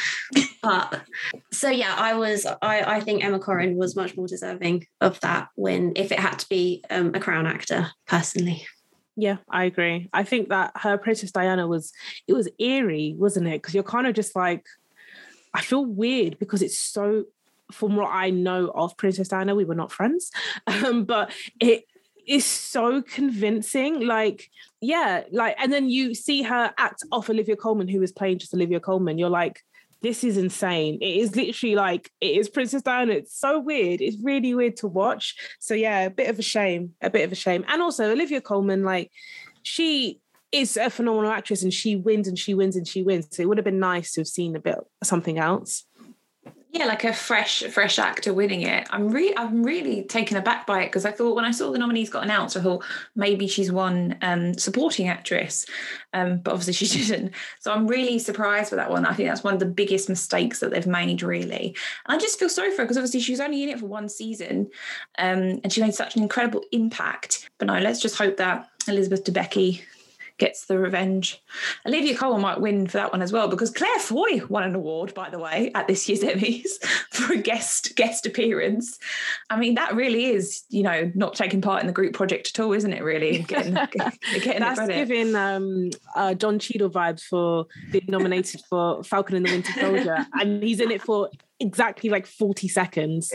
[0.63, 1.03] but
[1.53, 5.49] so yeah, I was I I think Emma Corrin was much more deserving of that
[5.57, 8.67] win if it had to be um, a crown actor personally.
[9.17, 10.09] Yeah, I agree.
[10.13, 11.93] I think that her Princess Diana was
[12.29, 13.63] it was eerie, wasn't it?
[13.63, 14.65] Because you're kind of just like
[15.55, 17.25] I feel weird because it's so
[17.73, 20.31] from what I know of Princess Diana, we were not friends,
[20.67, 21.85] um, but it
[22.27, 24.01] is so convincing.
[24.01, 24.51] Like,
[24.81, 28.55] yeah, like, and then you see her act off Olivia Colman, who is playing just
[28.55, 29.19] Olivia Colman.
[29.19, 29.61] You're like,
[30.03, 30.99] this is insane.
[31.01, 33.15] It is literally like it is Princess Diana.
[33.15, 34.01] It's so weird.
[34.01, 35.35] It's really weird to watch.
[35.59, 36.93] So yeah, a bit of a shame.
[37.01, 37.65] A bit of a shame.
[37.67, 39.11] And also Olivia Colman, like
[39.63, 40.21] she
[40.53, 43.27] is a phenomenal actress and she wins and she wins and she wins.
[43.31, 45.85] So it would have been nice to have seen a bit something else
[46.79, 48.87] yeah, like a fresh, fresh actor winning it.
[48.91, 51.79] I'm really, I'm really taken aback by it because I thought when I saw the
[51.79, 55.65] nominees got announced, I thought maybe she's won um, supporting actress,
[56.13, 57.33] um, but obviously she didn't.
[57.61, 59.07] So I'm really surprised with that one.
[59.07, 61.75] I think that's one of the biggest mistakes that they've made, really.
[62.07, 63.87] And I just feel sorry for her because obviously she was only in it for
[63.87, 64.69] one season,
[65.19, 67.49] um, and she made such an incredible impact.
[67.59, 69.83] But no, let's just hope that Elizabeth Debicki
[70.39, 71.43] gets the revenge.
[71.87, 75.15] Olivia Colman might win for that one as well because Claire Foy won an award,
[75.15, 78.99] by the way, at this year's Emmys for a guest guest appearance.
[79.51, 82.61] I mean, that really is, you know, not taking part in the group project at
[82.61, 83.03] all, isn't it?
[83.03, 89.37] Really, getting, getting that's giving um, uh, Don Cheadle vibes for being nominated for Falcon
[89.37, 93.33] and the Winter Soldier, and he's in it for exactly like 40 seconds.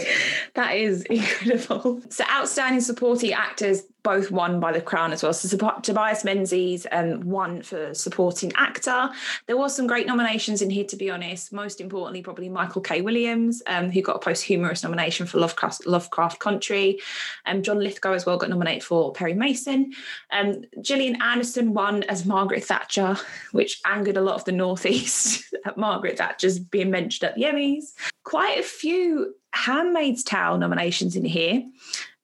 [0.54, 2.02] That is incredible.
[2.10, 5.34] So, outstanding supporting actors both won by the Crown as well.
[5.34, 9.10] So, Tobias Menzies um, won for supporting actor.
[9.48, 11.54] There was some great nominations in here, to be honest.
[11.54, 13.02] Most importantly, probably Michael K.
[13.02, 17.00] Williams, um, who got a posthumous nomination for Lovecraft, Lovecraft Country.
[17.46, 19.94] Um, John Lithgow as well got nominated for Perry Mason.
[20.32, 23.18] Um, Gillian Anderson won as Margaret Thatcher,
[23.52, 27.94] which angered a lot of the Northeast at Margaret Thatcher's being mentioned at the Emmys
[28.24, 31.64] quite a few Handmaid's Tale nominations in here.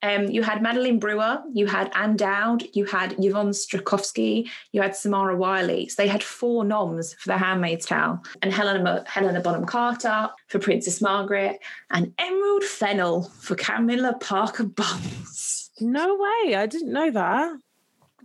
[0.03, 4.91] Um, you had Madeline Brewer, you had Ann Dowd, you had Yvonne Strahovski, you had
[4.91, 5.89] Samira Wiley.
[5.89, 10.59] So they had four noms for The Handmaid's Tale, and Helena, Helena Bonham Carter for
[10.59, 15.71] Princess Margaret, and Emerald Fennell for Camilla Parker Bowles.
[15.79, 17.57] No way, I didn't know that.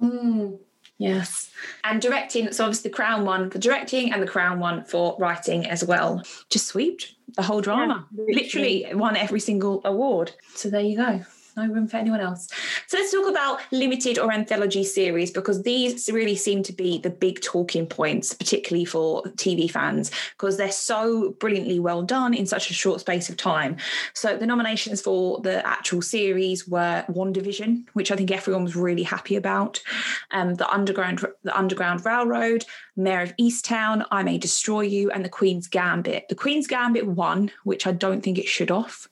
[0.00, 0.58] Mm.
[0.98, 1.50] Yes.
[1.85, 5.66] And directing, so obviously the Crown won for directing and the Crown won for writing
[5.66, 6.22] as well.
[6.50, 8.06] Just swept the whole drama.
[8.12, 8.82] Yeah, literally.
[8.82, 10.32] literally won every single award.
[10.54, 11.24] So there you go
[11.56, 12.48] no room for anyone else.
[12.86, 17.10] So let's talk about limited or anthology series because these really seem to be the
[17.10, 22.70] big talking points, particularly for TV fans, because they're so brilliantly well done in such
[22.70, 23.76] a short space of time.
[24.14, 29.02] So the nominations for the actual series were WandaVision, which I think everyone was really
[29.02, 29.82] happy about,
[30.30, 35.31] um, the Underground, the Underground Railroad, Mare of Easttown, I May Destroy You, and The
[35.31, 36.28] Queen's Gambit.
[36.28, 39.09] The Queen's Gambit won, which I don't think it should off.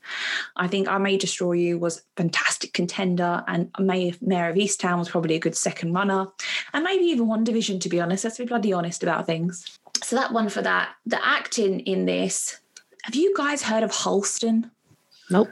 [0.56, 5.08] I think I May Destroy You was a fantastic contender, and Mare of Easttown was
[5.08, 6.26] probably a good second runner,
[6.74, 8.24] and maybe even WandaVision, to be honest.
[8.24, 9.78] Let's be bloody honest about things.
[10.02, 10.90] So that one for that.
[11.06, 12.60] The acting in this.
[13.04, 14.70] Have you guys heard of Halston?
[15.30, 15.48] Nope.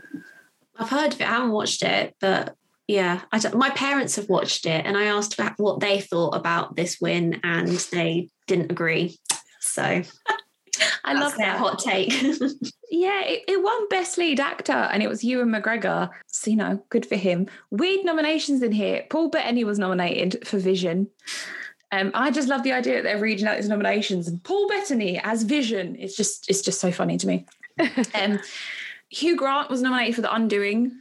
[0.79, 1.27] I've heard of it.
[1.27, 2.58] I haven't watched it, but
[2.89, 3.21] yeah,
[3.53, 7.69] my parents have watched it, and I asked what they thought about this win, and
[7.69, 9.19] they didn't agree.
[9.61, 9.83] So
[11.05, 11.59] I love their that.
[11.59, 12.11] hot take.
[12.91, 16.09] yeah, it, it, won Best Lead Actor, and it was Ewan McGregor.
[16.29, 17.47] So you know, good for him.
[17.71, 19.05] Weird nominations in here.
[19.11, 21.09] Paul Bettany was nominated for Vision.
[21.93, 25.21] Um, I just love the idea that they're reading out these nominations, and Paul Bettany
[25.23, 25.95] as Vision.
[25.99, 27.45] It's just, it's just so funny to me.
[28.15, 28.41] um,
[29.11, 30.99] Hugh Grant was nominated for The Undoing.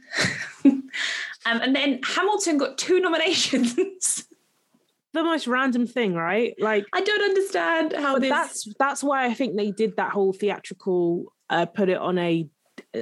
[1.48, 3.74] Um, and then Hamilton got two nominations.
[5.14, 6.54] the most random thing, right?
[6.58, 8.30] Like I don't understand how this.
[8.30, 11.32] That's that's why I think they did that whole theatrical.
[11.48, 12.46] Uh, put it on a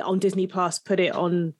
[0.02, 0.78] on Disney Plus.
[0.78, 1.54] Put it on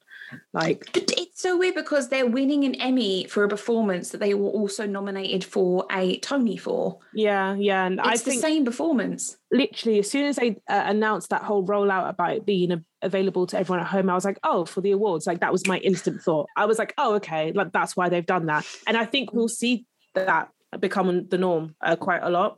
[0.53, 0.91] like.
[1.37, 5.43] So weird because they're winning an Emmy for a performance that they were also nominated
[5.43, 6.97] for a Tony for.
[7.13, 9.37] Yeah, yeah, and it's I the same performance.
[9.51, 13.59] Literally, as soon as they uh, announced that whole rollout about it being available to
[13.59, 15.27] everyone at home, I was like, oh, for the awards.
[15.27, 16.47] Like that was my instant thought.
[16.55, 18.65] I was like, oh, okay, like that's why they've done that.
[18.87, 22.57] And I think we'll see that become the norm uh, quite a lot.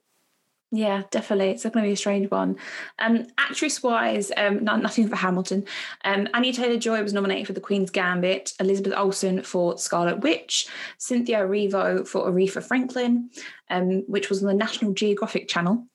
[0.71, 1.49] Yeah, definitely.
[1.49, 2.57] It's going to be a strange one.
[2.99, 5.65] Um, actress wise, um, not, nothing for Hamilton.
[6.05, 10.67] Um, Anya Taylor Joy was nominated for The Queen's Gambit, Elizabeth Olsen for Scarlet Witch,
[10.99, 13.31] Cynthia Erivo for Aretha Franklin,
[13.71, 15.87] um, which was on the National Geographic Channel,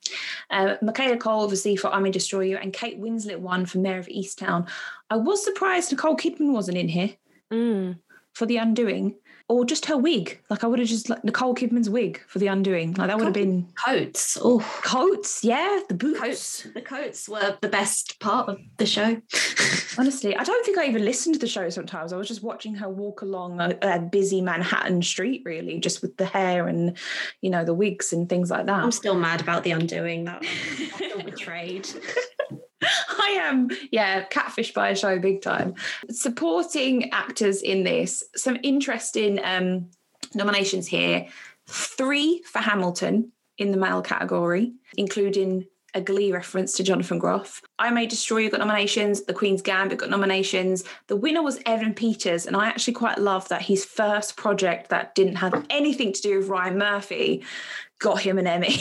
[0.50, 4.00] uh, Michaela Coel, obviously, for I May Destroy You, and Kate Winslet won for Mare
[4.00, 4.68] of Easttown.
[5.08, 7.10] I was surprised Nicole Kidman wasn't in here
[7.52, 7.96] mm.
[8.32, 9.14] for The Undoing
[9.48, 10.40] or just her wig.
[10.48, 12.94] Like I would have just like Nicole Kidman's wig for the undoing.
[12.94, 14.38] Like that would have been coats.
[14.40, 15.44] Oh, coats.
[15.44, 16.20] Yeah, the boots.
[16.20, 16.66] Coats.
[16.74, 19.20] The coats were the best part of the show.
[19.98, 21.68] Honestly, I don't think I even listened to the show.
[21.68, 26.02] Sometimes I was just watching her walk along a, a, busy Manhattan street, really, just
[26.02, 26.96] with the hair and
[27.40, 28.82] you know the wigs and things like that.
[28.82, 30.24] I'm still mad about the undoing.
[30.24, 31.88] That I feel betrayed.
[33.18, 35.74] I am, yeah, catfish by a show big time.
[36.10, 39.90] Supporting actors in this, some interesting um,
[40.34, 41.26] nominations here.
[41.66, 47.62] Three for Hamilton in the male category, including a Glee reference to Jonathan Groff.
[47.78, 49.22] I May Destroy You got nominations.
[49.22, 50.84] The Queen's Gambit got nominations.
[51.06, 55.14] The winner was Evan Peters, and I actually quite love that his first project that
[55.14, 57.44] didn't have anything to do with Ryan Murphy
[58.00, 58.76] got him an Emmy.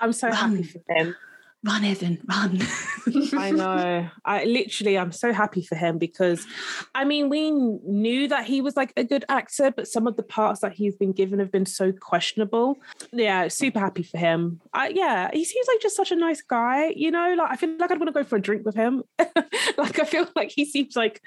[0.00, 1.16] I'm so happy for him.
[1.64, 2.60] Run, Evan, run.
[3.36, 4.08] I know.
[4.24, 6.46] I literally, I'm so happy for him because,
[6.94, 10.22] I mean, we knew that he was like a good actor, but some of the
[10.22, 12.78] parts that he's been given have been so questionable.
[13.12, 14.60] Yeah, super happy for him.
[14.72, 16.92] I, yeah, he seems like just such a nice guy.
[16.94, 19.02] You know, like I feel like I'd want to go for a drink with him.
[19.18, 21.22] like I feel like he seems like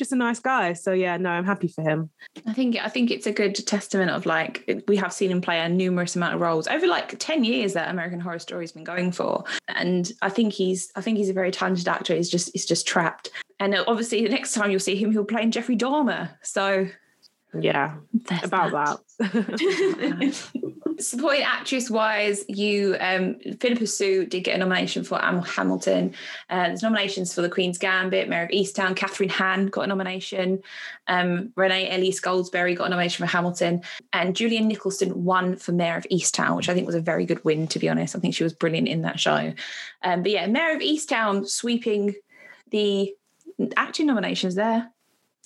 [0.00, 0.72] just a nice guy.
[0.72, 2.10] So yeah, no, I'm happy for him.
[2.46, 5.60] I think I think it's a good testament of like we have seen him play
[5.60, 8.82] a numerous amount of roles over like 10 years that American Horror Story has been
[8.82, 9.44] going for.
[9.68, 12.16] And I think he's I think he's a very talented actor.
[12.16, 13.30] He's just he's just trapped.
[13.60, 16.30] And uh, obviously the next time you'll see him, he'll play in Jeffrey Dahmer.
[16.42, 16.88] So
[17.52, 17.96] Yeah,
[18.42, 18.72] about
[19.20, 20.50] that.
[21.00, 26.14] Supporting actress wise, you um, Phillipa Soo did get a nomination for Am- Hamilton.
[26.48, 30.62] Uh, there's nominations for The Queen's Gambit, Mare of Easttown, Kathryn Hahn got a nomination.
[31.08, 33.82] Um, Renee Elise Goldsberry got a nomination for Hamilton,
[34.12, 37.44] and Julianne Nicholson won for Mare of Easttown, which I think was a very good
[37.44, 37.66] win.
[37.68, 39.52] To be honest, I think she was brilliant in that show.
[40.02, 42.14] Um, but yeah, Mare of Easttown sweeping
[42.70, 43.14] the
[43.76, 44.90] acting nominations there.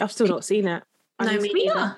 [0.01, 0.83] I've still not seen it.
[1.19, 1.97] I No, me neither.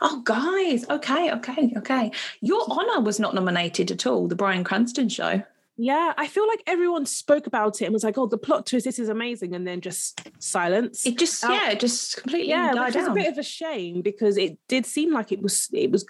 [0.00, 0.88] Oh, guys.
[0.88, 2.10] Okay, okay, okay.
[2.40, 5.42] Your Honor was not nominated at all, the Bryan Cranston show.
[5.78, 8.84] Yeah, I feel like everyone spoke about it and was like, "Oh, the plot twist,
[8.84, 11.06] this is amazing," and then just silence.
[11.06, 11.50] It just, Oh.
[11.50, 14.58] yeah, it just completely yeah, died which is a bit of a shame because it
[14.68, 16.04] did seem like it was it was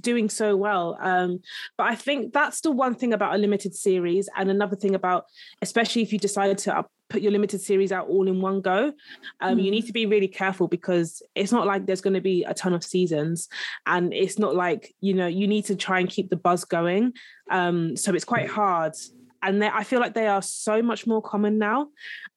[0.00, 0.98] doing so well.
[1.00, 1.40] Um,
[1.78, 5.24] but I think that's the one thing about a limited series, and another thing about,
[5.62, 8.92] especially if you decide to up- put your limited series out all in one go,
[9.40, 12.44] um, you need to be really careful because it's not like there's going to be
[12.44, 13.48] a ton of seasons,
[13.84, 17.12] and it's not like you know you need to try and keep the buzz going.
[17.50, 18.94] Um, so it's quite hard.
[19.42, 21.88] And they, I feel like they are so much more common now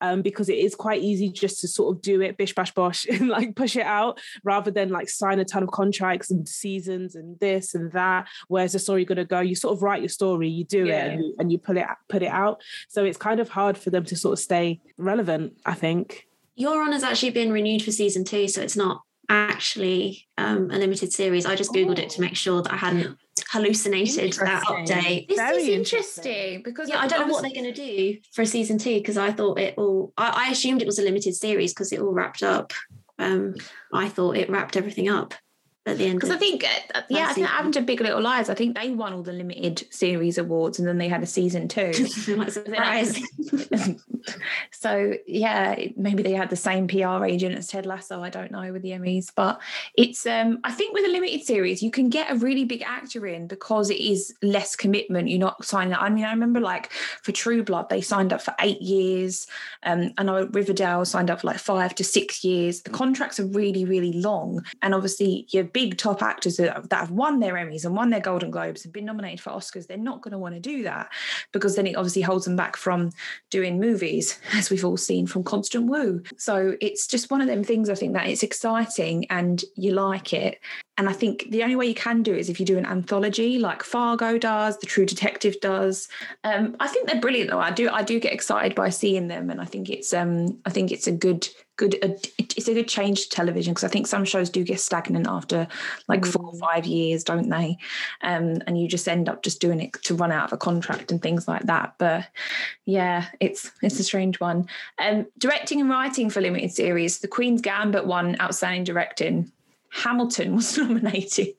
[0.02, 3.06] um, because it is quite easy just to sort of do it bish bash bosh
[3.12, 7.16] and like push it out rather than like sign a ton of contracts and seasons
[7.16, 8.28] and this and that.
[8.48, 9.40] Where's the story going to go?
[9.40, 11.06] You sort of write your story, you do Yeah.
[11.06, 12.62] it, and you, and you put it put it out.
[12.90, 15.54] So it's kind of hard for them to sort of stay relevant.
[15.66, 16.28] I think.
[16.56, 21.12] Your Honour's actually been renewed for season two, so it's not actually um, a limited
[21.12, 21.46] series.
[21.46, 23.18] I just googled it to make sure that I hadn't
[23.54, 25.28] hallucinated that update.
[25.28, 26.32] This Very is interesting.
[26.34, 29.16] interesting because Yeah, I don't know what they're going to do for season two because
[29.18, 30.12] I thought it all.
[30.18, 32.74] I, I assumed it was a limited series because it all wrapped up.
[33.20, 33.54] Um,
[33.94, 35.36] I thought it wrapped everything up
[35.86, 36.20] at the end.
[36.20, 36.66] Because I think,
[36.96, 38.50] uh, yeah, I think happened to Big Little Lies.
[38.50, 41.68] I think they won all the limited series awards, and then they had a season
[41.68, 41.94] two.
[42.50, 43.22] surprise.
[44.72, 48.22] so yeah, maybe they had the same PR agent as Ted Lasso.
[48.22, 49.60] I don't know with the Emmys, but
[49.96, 50.26] it's.
[50.26, 53.48] um I think with a limited series, you can get a really big actor in
[53.48, 55.30] because it is less commitment.
[55.30, 55.94] You're not signing.
[55.94, 56.92] I mean, I remember like
[57.22, 59.48] for True Blood, they signed up for eight years.
[59.84, 62.82] Um, I know Riverdale signed up for like five to six years.
[62.82, 67.40] The contracts are really, really long, and obviously your big top actors that, have won
[67.40, 70.32] their Emmys and won their Golden Globes and been nominated for Oscars, they're not going
[70.32, 71.12] to want to do that
[71.52, 73.12] because then it obviously holds them back from
[73.50, 76.24] doing movies, as we've all seen from Constance Wu.
[76.38, 80.34] So it's just one of them things I think that it's exciting and you like
[80.34, 80.60] it.
[80.98, 82.86] And I think the only way you can do it is if you do an
[82.86, 86.08] anthology like Fargo does, The True Detective does.
[86.44, 87.60] Um, I think they're brilliant though.
[87.60, 90.70] I do I do get excited by seeing them, and I think it's um I
[90.70, 91.96] think it's a good good
[92.40, 95.68] it's a good change to television because I think some shows do get stagnant after
[96.08, 97.78] like four or five years, don't they?
[98.22, 101.12] Um, and you just end up just doing it to run out of a contract
[101.12, 101.96] and things like that.
[101.98, 102.28] But
[102.86, 104.68] yeah, it's it's a strange one.
[105.00, 109.52] Um, directing and writing for limited series, The Queen's Gambit won outstanding directing.
[109.90, 111.56] Hamilton was nominated.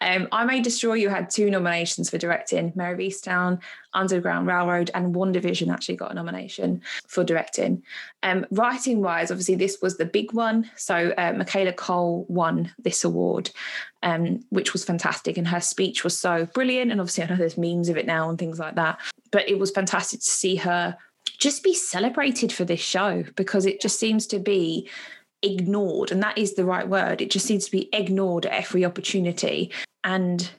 [0.00, 2.72] Um, I May Destroy You had two nominations for directing.
[2.74, 3.60] Mare of Easttown,
[3.94, 7.82] Underground Railroad, and WandaVision actually got a nomination for directing.
[8.22, 10.70] Um, writing wise, obviously, this was the big one.
[10.76, 13.50] So, uh, Michaela Coel won this award,
[14.02, 15.38] um, which was fantastic.
[15.38, 16.90] And her speech was so brilliant.
[16.90, 18.98] And obviously, I know there's memes of it now and things like that.
[19.30, 20.96] But it was fantastic to see her
[21.38, 24.88] just be celebrated for this show because it just seems to be
[25.42, 28.84] ignored and that is the right word it just seems to be ignored at every
[28.84, 29.70] opportunity
[30.04, 30.50] and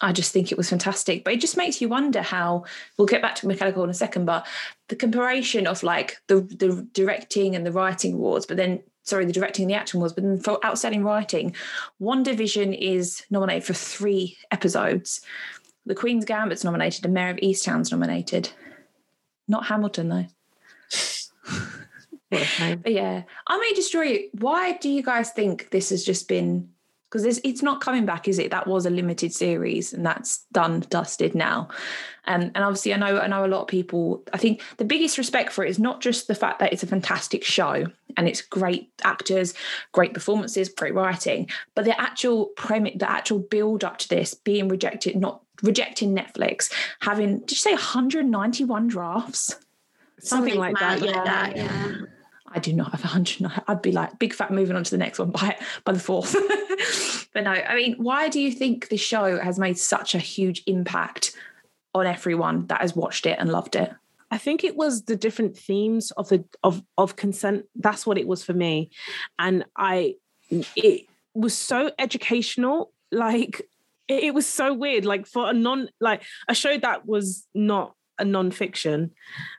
[0.00, 1.24] I just think it was fantastic.
[1.24, 2.64] But it just makes you wonder how
[2.96, 4.46] we'll get back to Michaela Coel in a second, but
[4.88, 9.32] the comparison of like the the directing and the writing awards, but then sorry, the
[9.32, 11.54] directing and the acting awards, but then for outstanding writing,
[12.00, 15.20] WandaVision is nominated for three episodes.
[15.86, 18.50] The Queen's Gambit's nominated, and Mare of Easttown's nominated.
[19.48, 20.26] Not Hamilton though.
[22.30, 22.80] What a shame.
[22.82, 24.28] But yeah, I may destroy you.
[24.32, 26.70] Why do you guys think this has just been?
[27.10, 28.50] Because it's, it's not coming back, is it?
[28.50, 31.68] That was a limited series, and that's done, dusted now.
[32.26, 34.24] Um, and obviously, I know I know a lot of people.
[34.34, 36.86] I think the biggest respect for it is not just the fact that it's a
[36.86, 37.86] fantastic show
[38.18, 39.54] and it's great actors,
[39.92, 44.68] great performances, great writing, but the actual premise, the actual build up to this being
[44.68, 46.70] rejected, not rejecting Netflix,
[47.00, 49.56] having did you say 191 drafts?
[50.20, 51.00] Something, like that.
[51.00, 51.24] mad Yeah.
[51.24, 51.94] that, yeah.
[52.54, 53.50] I do not have a hundred.
[53.66, 56.34] I'd be like big fat moving on to the next one by by the fourth.
[57.32, 60.62] but no, I mean, why do you think the show has made such a huge
[60.66, 61.36] impact
[61.94, 63.92] on everyone that has watched it and loved it?
[64.30, 67.64] I think it was the different themes of the of of consent.
[67.74, 68.90] That's what it was for me,
[69.38, 70.16] and I
[70.50, 72.92] it was so educational.
[73.10, 73.62] Like
[74.06, 75.04] it, it was so weird.
[75.04, 79.12] Like for a non like a show that was not a non-fiction,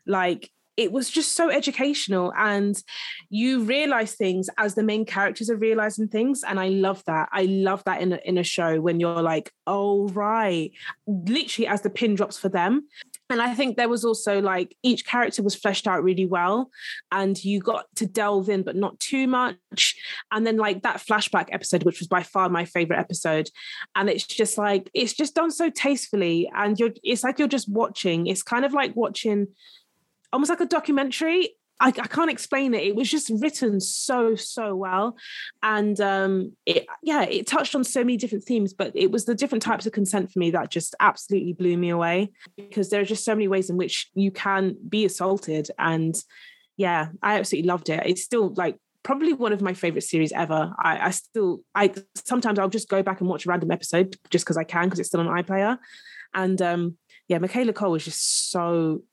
[0.06, 2.82] like it was just so educational and
[3.30, 7.44] you realize things as the main characters are realizing things and i love that i
[7.44, 10.72] love that in a, in a show when you're like oh right
[11.06, 12.88] literally as the pin drops for them
[13.30, 16.72] and I think there was also like each character was fleshed out really well,
[17.12, 19.96] and you got to delve in, but not too much.
[20.32, 23.50] And then like that flashback episode, which was by far my favorite episode,
[23.96, 27.70] and it's just like it's just done so tastefully, and you're it's like you're just
[27.70, 28.26] watching.
[28.26, 29.48] It's kind of like watching
[30.32, 31.56] almost like a documentary.
[31.82, 32.84] I, I can't explain it.
[32.84, 35.16] It was just written so so well,
[35.64, 38.74] and um, it yeah, it touched on so many different themes.
[38.74, 41.90] But it was the different types of consent for me that just absolutely blew me
[41.90, 46.16] away because there are just so many ways in which you can be assaulted, and
[46.76, 48.04] yeah, I absolutely loved it.
[48.06, 50.74] It's still like probably one of my favorite series ever.
[50.78, 54.44] I, I still I sometimes I'll just go back and watch a random episode just
[54.44, 55.78] because I can because it's still on iPlayer,
[56.34, 56.98] and um,
[57.30, 59.04] yeah, Michaela Coel was just so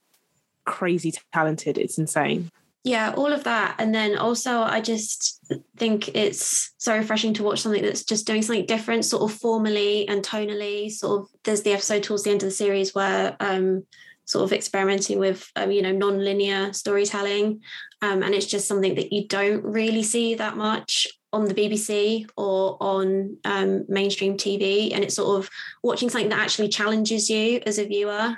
[0.66, 1.78] crazy talented.
[1.78, 2.50] It's insane.
[2.84, 3.74] Yeah, all of that.
[3.80, 5.40] And then also, I just
[5.76, 10.06] think it's so refreshing to watch something that's just doing something different, sort of formally
[10.06, 10.90] and tonally.
[10.92, 13.84] Sort of, there's the episode towards the end of the series where, um,
[14.24, 17.60] sort of experimenting with, um, you know, non-linear storytelling,
[18.02, 22.28] um, and it's just something that you don't really see that much on the BBC
[22.36, 24.92] or on um, mainstream TV.
[24.94, 25.50] And it's sort of
[25.82, 28.36] watching something that actually challenges you as a viewer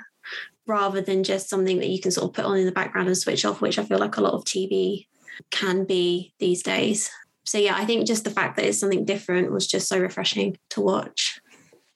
[0.69, 3.17] rather than just something that you can sort of put on in the background and
[3.17, 5.07] switch off, which I feel like a lot of TV
[5.51, 7.09] can be these days.
[7.43, 10.57] So yeah, I think just the fact that it's something different was just so refreshing
[10.69, 11.41] to watch.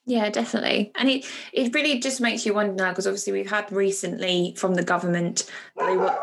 [0.05, 0.91] Yeah, definitely.
[0.95, 4.73] And it it really just makes you wonder now because obviously we've had recently from
[4.73, 6.17] the government they were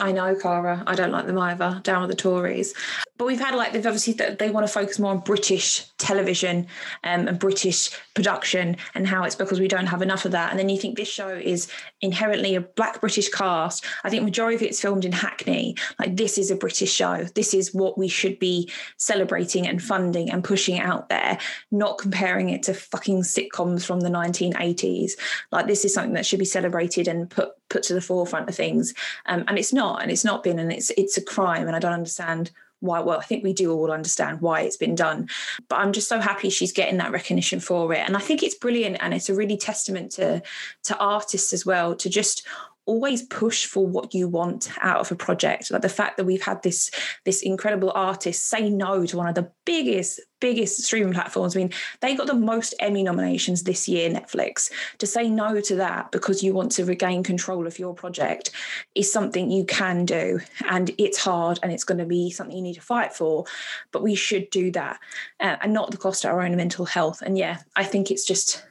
[0.00, 0.82] I know, Cara.
[0.86, 1.80] I don't like them either.
[1.82, 2.74] Down with the Tories.
[3.22, 6.66] But we've had like they've obviously th- they want to focus more on British television
[7.04, 10.50] um, and British production and how it's because we don't have enough of that.
[10.50, 11.70] And then you think this show is
[12.00, 13.84] inherently a Black British cast.
[14.02, 15.76] I think majority of it's filmed in Hackney.
[16.00, 17.22] Like this is a British show.
[17.36, 21.38] This is what we should be celebrating and funding and pushing out there,
[21.70, 25.12] not comparing it to fucking sitcoms from the 1980s.
[25.52, 28.56] Like this is something that should be celebrated and put put to the forefront of
[28.56, 28.94] things.
[29.26, 31.68] Um, and it's not, and it's not been, and it's it's a crime.
[31.68, 32.50] And I don't understand
[32.82, 35.28] why well i think we do all understand why it's been done
[35.68, 38.00] but i'm just so happy she's getting that recognition for it.
[38.00, 40.42] And i think it's brilliant and it's a really testament to
[40.84, 42.46] to artists as well to just
[42.84, 45.70] always push for what you want out of a project.
[45.70, 46.90] Like the fact that we've had this
[47.24, 51.56] this incredible artist say no to one of the biggest biggest streaming platforms.
[51.56, 51.70] I mean
[52.00, 54.70] they got the most emmy nominations this year netflix.
[54.98, 58.50] To say no to that because you want to regain control of your project
[58.96, 60.40] is something you can do.
[60.68, 63.44] And it's hard and it's going to be something you need to fight for
[63.92, 64.98] but we should do that
[65.38, 67.22] uh, and not the cost of our own mental health.
[67.22, 68.64] And yeah i think it's just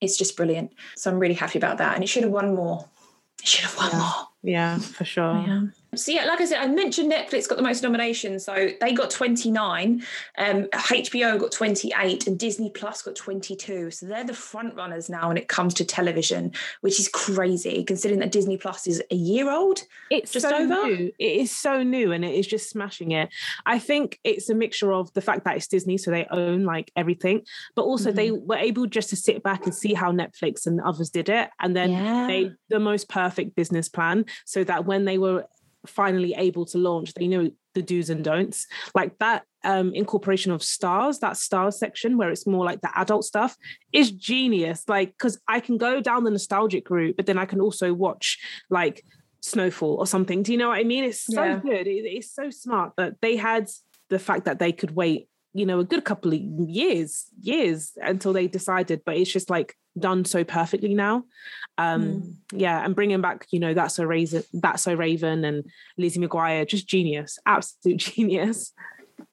[0.00, 0.72] it's just brilliant.
[0.96, 1.96] So i'm really happy about that.
[1.96, 2.88] And it should have won more
[3.42, 3.98] should have won Yeah.
[3.98, 5.44] more Yeah, for sure.
[5.46, 5.60] yeah.
[5.94, 8.44] So yeah, like I said, I mentioned Netflix got the most nominations.
[8.44, 10.02] So they got 29,
[10.36, 13.90] um, HBO got 28, and Disney Plus got 22.
[13.90, 18.20] So they're the front runners now when it comes to television, which is crazy considering
[18.20, 19.82] that Disney Plus is a year old.
[20.10, 20.86] It's Just so over?
[20.86, 21.10] new.
[21.18, 23.30] It is so new and it is just smashing it.
[23.66, 26.92] I think it's a mixture of the fact that it's Disney, so they own like
[26.96, 27.42] everything,
[27.74, 28.46] but also they Mm-hmm.
[28.46, 31.48] were able just to sit back and see how Netflix and others did it.
[31.60, 32.26] And then yeah.
[32.26, 35.46] they the most perfect business plan so that when they were
[35.88, 38.66] finally able to launch, they know the do's and don'ts.
[38.94, 43.24] Like that um incorporation of stars, that stars section where it's more like the adult
[43.24, 43.56] stuff
[43.92, 44.84] is genius.
[44.88, 48.38] Like, because I can go down the nostalgic route, but then I can also watch
[48.70, 49.04] like
[49.40, 50.42] Snowfall or something.
[50.42, 51.04] Do you know what I mean?
[51.04, 51.60] It's so Yeah.
[51.60, 51.86] good.
[51.86, 53.68] It- it's so smart that they had
[54.10, 58.32] the fact that they could wait you know, a good couple of years, years until
[58.32, 61.24] they decided, but it's just like done so perfectly now.
[61.78, 62.34] Um, Mm.
[62.52, 65.64] yeah, and bringing back, you know, that's so Raven, that's so Raven and
[65.96, 68.72] Lizzie McGuire, just genius, absolute genius.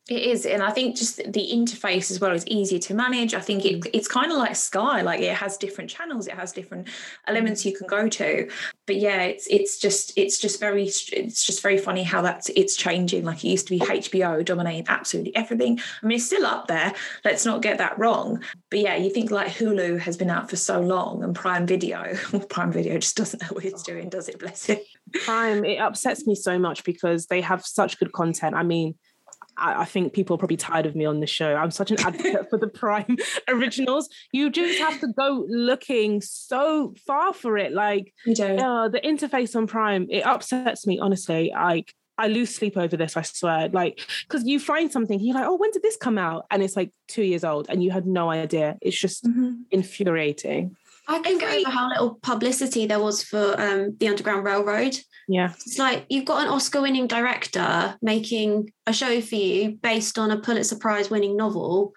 [0.08, 3.34] It is, and I think just the interface as well is easier to manage.
[3.34, 3.90] I think it, mm.
[3.92, 6.90] it's kind of like Sky, like it has different channels, it has different
[7.26, 7.72] elements mm.
[7.72, 8.48] you can go to.
[8.86, 12.76] But yeah, it's it's just it's just very it's just very funny how that's it's
[12.76, 13.26] changing.
[13.26, 15.80] Like it used to be HBO dominating absolutely everything.
[16.04, 16.94] I mean, it's still up there.
[17.24, 18.44] Let's not get that wrong.
[18.70, 22.16] But yeah, you think like Hulu has been out for so long, and Prime Video,
[22.52, 23.94] Prime Video just doesn't know what it's oh.
[23.94, 24.38] doing, does it?
[24.38, 24.86] Bless it.
[25.26, 28.54] Prime, it upsets me so much because they have such good content.
[28.54, 28.94] I mean,
[29.58, 31.56] I, I think people are probably tired of me on the show.
[31.56, 34.10] I'm such an advocate for the Prime originals.
[34.32, 37.72] You just have to go looking so far for it.
[37.74, 38.14] Like,
[38.60, 41.52] uh, the interface on Prime, it upsets me, honestly.
[41.54, 43.68] Like, I lose sleep over this, I swear.
[43.70, 46.46] Like, because you find something, you're like, oh, when did this come out?
[46.50, 48.78] And it's like two years old and you had no idea.
[48.82, 49.64] It's just Mhm.
[49.72, 50.76] infuriating.
[51.08, 54.98] I can get Every- over how little publicity there was for um, the Underground Railroad.
[55.28, 55.54] Yeah.
[55.54, 60.32] It's like you've got an Oscar winning director making a show for you based on
[60.32, 61.94] a Pulitzer Prize winning novel,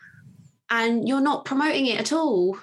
[0.71, 2.59] and you're not promoting it at all.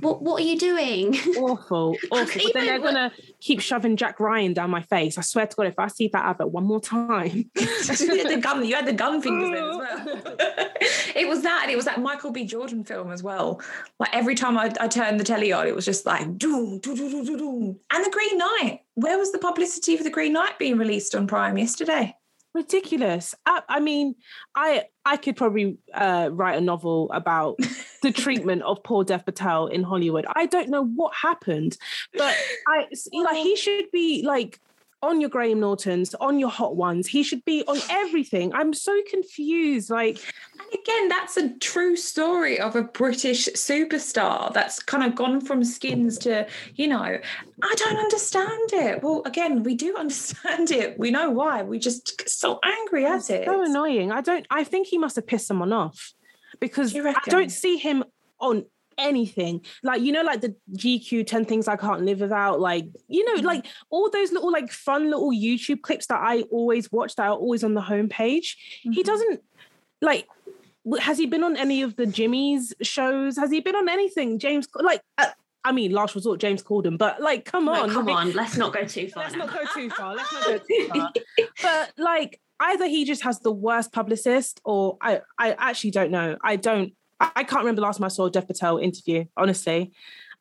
[0.00, 1.14] What what are you doing?
[1.36, 2.42] awful, awful.
[2.44, 5.18] But then they're gonna keep shoving Jack Ryan down my face.
[5.18, 8.40] I swear to God, if I see that advert one more time, you had the
[8.40, 8.64] gun.
[8.64, 10.06] You had the gun fingers then as well.
[11.16, 12.44] it was that, and it was that Michael B.
[12.44, 13.60] Jordan film as well.
[13.98, 16.96] Like every time I, I turned the telly on, it was just like doom, doom,
[16.96, 17.78] doom, doom, doom.
[17.92, 18.80] And the Green Knight.
[18.94, 22.14] Where was the publicity for the Green Knight being released on Prime yesterday?
[22.54, 23.34] Ridiculous.
[23.46, 24.14] I, I mean,
[24.54, 27.58] I I could probably uh, write a novel about
[28.02, 30.26] the treatment of poor Dev Patel in Hollywood.
[30.34, 31.76] I don't know what happened,
[32.14, 32.36] but
[32.68, 34.60] I like he should be like
[35.02, 37.06] on your Graham Nortons, on your Hot Ones.
[37.06, 38.52] He should be on everything.
[38.54, 39.90] I'm so confused.
[39.90, 40.18] Like,
[40.58, 45.64] And again, that's a true story of a British superstar that's kind of gone from
[45.64, 47.18] skins to, you know,
[47.62, 49.02] I don't understand it.
[49.02, 50.98] Well, again, we do understand it.
[50.98, 51.62] We know why.
[51.62, 53.46] We just get so angry at it.
[53.46, 54.12] so annoying.
[54.12, 54.46] I don't.
[54.50, 56.12] I think he must have pissed someone off
[56.60, 58.04] because Do I don't see him
[58.38, 58.66] on
[59.00, 63.24] anything like you know like the gq 10 things i can't live without like you
[63.24, 63.44] know Mhm.
[63.44, 67.34] like all those little like fun little youtube clips that i always watch that are
[67.36, 69.04] always on the homepage he Mhm.
[69.04, 69.40] doesn't
[70.02, 70.26] like
[71.00, 74.66] has he been on any of the jimmy's shows has he been on anything james
[74.76, 75.26] like uh,
[75.64, 78.56] i mean last resort james corden but like come No, on come like, on, let's
[78.56, 79.24] not go too far.
[79.24, 79.44] let's now.
[79.44, 81.12] not go too far let's not go too far
[81.62, 86.36] but like either he just has the worst publicist or I I actually don't know.
[86.44, 89.24] I don't I I can't remember the last time I saw a Dev Patel interview,
[89.36, 89.92] honestly.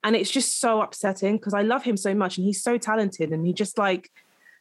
[0.03, 3.31] And it's just so upsetting because I love him so much and he's so talented
[3.31, 4.09] and he just like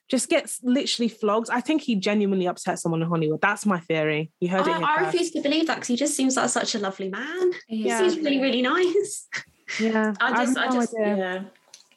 [0.09, 1.51] just gets literally flogged.
[1.51, 3.41] I think he genuinely upset someone in Hollywood.
[3.41, 4.33] That's my theory.
[4.41, 5.13] You heard it I, here I first.
[5.13, 7.53] refuse to believe that because he just seems like such a lovely man.
[7.67, 9.29] He seems really, really nice.
[9.79, 10.15] Yeah.
[10.21, 11.17] I just, I no just, idea.
[11.17, 11.43] yeah.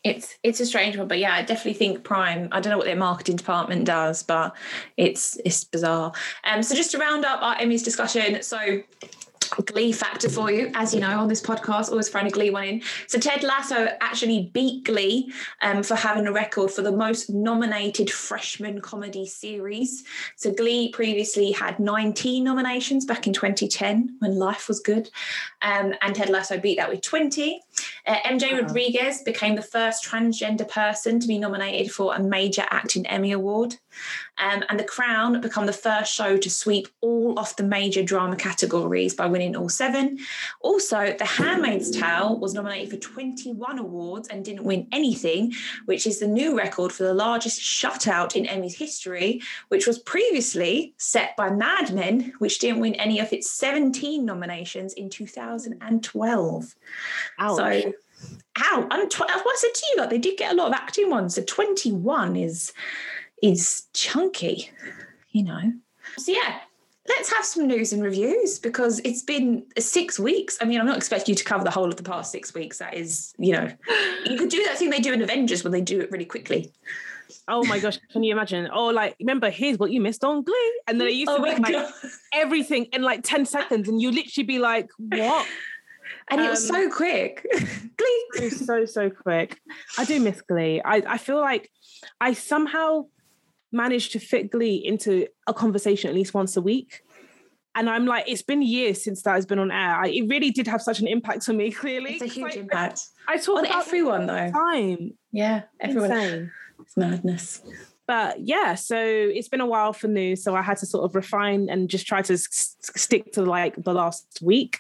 [0.04, 2.50] It's it's a strange one, but yeah, I definitely think Prime.
[2.52, 4.56] I don't know what their marketing department does, but
[4.98, 6.12] it's it's bizarre.
[6.44, 8.82] Um, so just to round up our Emmys discussion, so
[9.66, 12.64] Glee factor for you, as you know, on this podcast, always throwing a Glee one
[12.64, 12.82] in.
[13.08, 15.32] So Ted Lasso actually beat Glee
[15.62, 20.04] um, for having a record for the most nominated freshman comedy series.
[20.36, 25.10] So Glee previously had 19 nominations back in 2010 when life was good,
[25.62, 27.62] um, and Ted Lasso beat that with 20.
[28.08, 28.62] Uh, MJ Wow.
[28.62, 33.76] Rodriguez became the first transgender person to be nominated for a major acting Emmy Award.
[34.38, 38.36] Um, and The Crown become the first show to sweep all of the major drama
[38.36, 40.20] categories by winning all seven.
[40.62, 45.54] Also, The Handmaid's Tale was nominated for 21 awards and didn't win anything,
[45.86, 50.94] which is the new record for the largest shutout in Emmys history, which was previously
[50.98, 56.76] set by Mad Men, which didn't win any of its 17 nominations in 2012.
[57.40, 57.56] Ouch.
[57.58, 57.94] So,
[58.60, 58.88] ow!
[58.92, 61.36] And tw- I said to you, like they did get a lot of acting ones.
[61.36, 62.74] So twenty-one is
[63.42, 64.70] is chunky,
[65.32, 65.74] you know.
[66.18, 66.60] So yeah,
[67.08, 70.58] let's have some news and reviews because it's been six weeks.
[70.62, 72.78] I mean, I'm not expecting you to cover the whole of the past six weeks.
[72.80, 73.72] That is, you know,
[74.26, 76.72] you could do that thing they do in Avengers when they do it really quickly.
[77.48, 78.70] oh my gosh, can you imagine?
[78.72, 80.82] Oh, like remember here's what you missed on Glee.
[80.88, 81.92] And then it used to Oh be like god!
[82.34, 85.48] everything in like 10 seconds, and you literally be like, what?
[86.30, 87.46] And it was um, so quick.
[87.52, 88.26] Glee.
[88.36, 89.60] It was so so quick.
[89.98, 90.82] I do miss Glee.
[90.84, 91.70] I, I feel like
[92.20, 93.06] I somehow
[93.72, 97.04] managed to fit Glee into a conversation at least once a week.
[97.74, 99.96] And I'm like, it's been years since that has been on air.
[99.96, 101.72] I, it really did have such an impact on me.
[101.84, 104.52] Clearly, It's a huge Like, impact I talk on about everyone, though.
[104.52, 105.14] time.
[105.32, 106.12] Yeah, everyone.
[106.12, 106.52] Insane.
[106.82, 107.62] It's madness.
[108.12, 110.36] But yeah, so it's been a while for new.
[110.36, 113.76] So I had to sort of refine and just try to s- stick to like
[113.82, 114.80] the last week.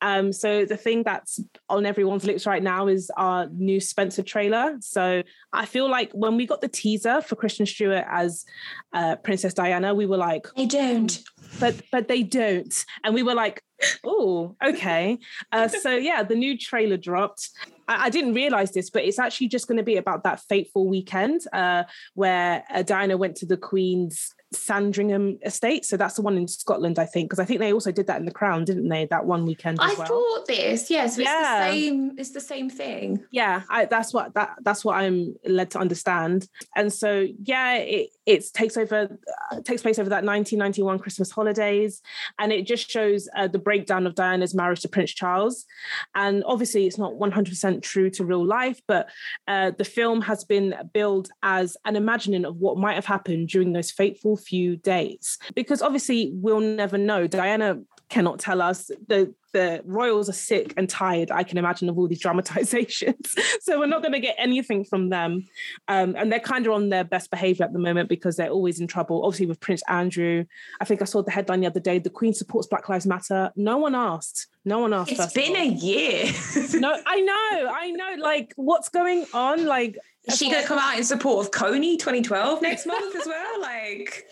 [0.00, 4.78] Um, so the thing that's on everyone's lips right now is our new Spencer trailer.
[4.80, 5.22] So
[5.52, 8.46] I feel like when we got the teaser for Kristen Stewart as
[8.94, 11.22] uh, Princess Diana, we were like, They don't.
[11.60, 12.74] but but they don't,
[13.04, 13.62] and we were like,
[14.04, 15.18] oh, okay.
[15.52, 17.50] Uh, so yeah, the new trailer dropped.
[17.90, 20.88] I, I didn't realize this, but it's actually just going to be about that fateful
[20.88, 21.82] weekend uh,
[22.14, 25.84] where Diana went to the Queen's Sandringham estate.
[25.84, 28.18] So that's the one in Scotland, I think, because I think they also did that
[28.18, 29.06] in the Crown, didn't they?
[29.06, 30.08] That one weekend as I well.
[30.08, 30.90] thought this.
[30.90, 31.66] Yes, it's Yeah.
[31.66, 32.12] the same.
[32.18, 33.24] It's the same thing.
[33.30, 38.10] yeah I, that's what that that's what i'm led to understand and so yeah it
[38.30, 39.18] it takes over
[39.50, 42.00] uh, takes place over that 1991 christmas holidays
[42.38, 45.66] and it just shows uh, the breakdown of diana's marriage to prince charles.
[46.14, 49.08] And obviously it's not 100% true to real life but
[49.48, 53.72] uh, the film has been billed as an imagining of what might have happened during
[53.72, 55.38] those fateful few days.
[55.54, 57.26] Because obviously we'll never know.
[57.26, 58.90] Diana cannot tell us.
[59.08, 63.34] The the royals are sick and tired i can imagine of all these dramatizations.
[63.62, 65.44] So we're not going to get anything from them.
[65.86, 68.80] Um, and they're kind of on their best behavior at the moment because they're always
[68.80, 70.44] in trouble obviously with prince andrew.
[70.80, 73.50] I think i saw the headline the other day the queen supports black lives matter.
[73.56, 74.46] No one asked.
[74.64, 76.32] No one asked It's been a year.
[76.80, 79.66] no i know i know like what's going on?
[79.66, 83.26] Like Is she going to come out in support of Kony 2012 next month as
[83.26, 83.46] well?
[83.60, 84.26] Like,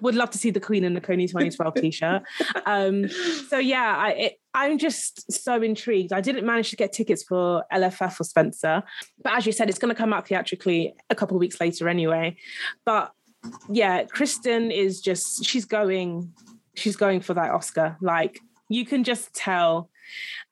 [0.00, 2.22] would love to see the Queen in the Kony 2012 t-shirt.
[2.66, 3.08] Um,
[3.48, 6.12] so yeah, I it, I'm just so intrigued.
[6.12, 8.82] I didn't manage to get tickets for LFF or Spencer,
[9.22, 11.88] but as you said, it's going to come out theatrically a couple of weeks later
[11.88, 12.36] anyway.
[12.84, 13.12] But
[13.68, 16.32] yeah, Kristen is just she's going,
[16.74, 17.96] she's going for that Oscar.
[18.00, 19.90] Like you can just tell,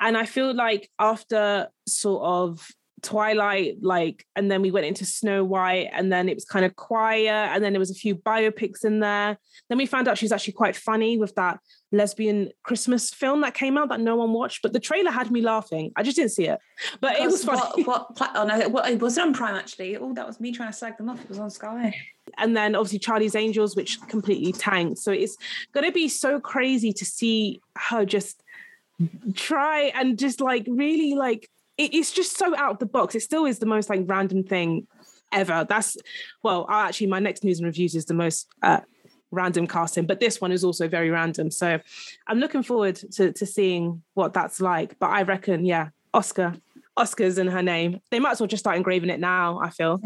[0.00, 2.68] and I feel like after sort of
[3.02, 6.76] Twilight, like, and then we went into Snow White, and then it was kind of
[6.76, 9.38] quiet, and then there was a few biopics in there.
[9.68, 11.60] Then we found out she's actually quite funny with that
[11.92, 15.40] lesbian Christmas film that came out that no one watched, but the trailer had me
[15.40, 15.92] laughing.
[15.96, 16.58] I just didn't see it,
[17.00, 17.84] but it was funny.
[17.84, 19.96] What, what, oh no, what, it wasn't on Prime actually.
[19.96, 21.22] Oh, that was me trying to slag them off.
[21.22, 21.94] It was on Sky.
[22.36, 24.98] and then obviously Charlie's Angels, which completely tanked.
[24.98, 25.36] So it's
[25.72, 28.42] going to be so crazy to see her just
[29.34, 31.48] try and just like really like
[31.78, 33.14] it- it's just so out of the box.
[33.14, 34.86] It still is the most like random thing
[35.32, 35.64] ever.
[35.68, 35.96] That's
[36.42, 38.80] well, I actually my next news and reviews is the most uh,
[39.30, 41.50] random casting, but this one is also very random.
[41.50, 41.78] So
[42.26, 44.98] I'm looking forward to to seeing what that's like.
[44.98, 46.54] But I reckon, yeah, Oscar.
[46.98, 48.00] Oscars in her name.
[48.10, 50.00] They might as well just start engraving it now, I feel.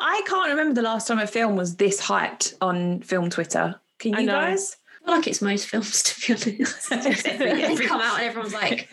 [0.00, 3.80] I can't remember the last time a film was this hyped on film Twitter.
[4.00, 4.76] Can you guys?
[5.04, 6.88] I feel like it's most films, to be honest.
[7.38, 8.88] they come out and everyone's like,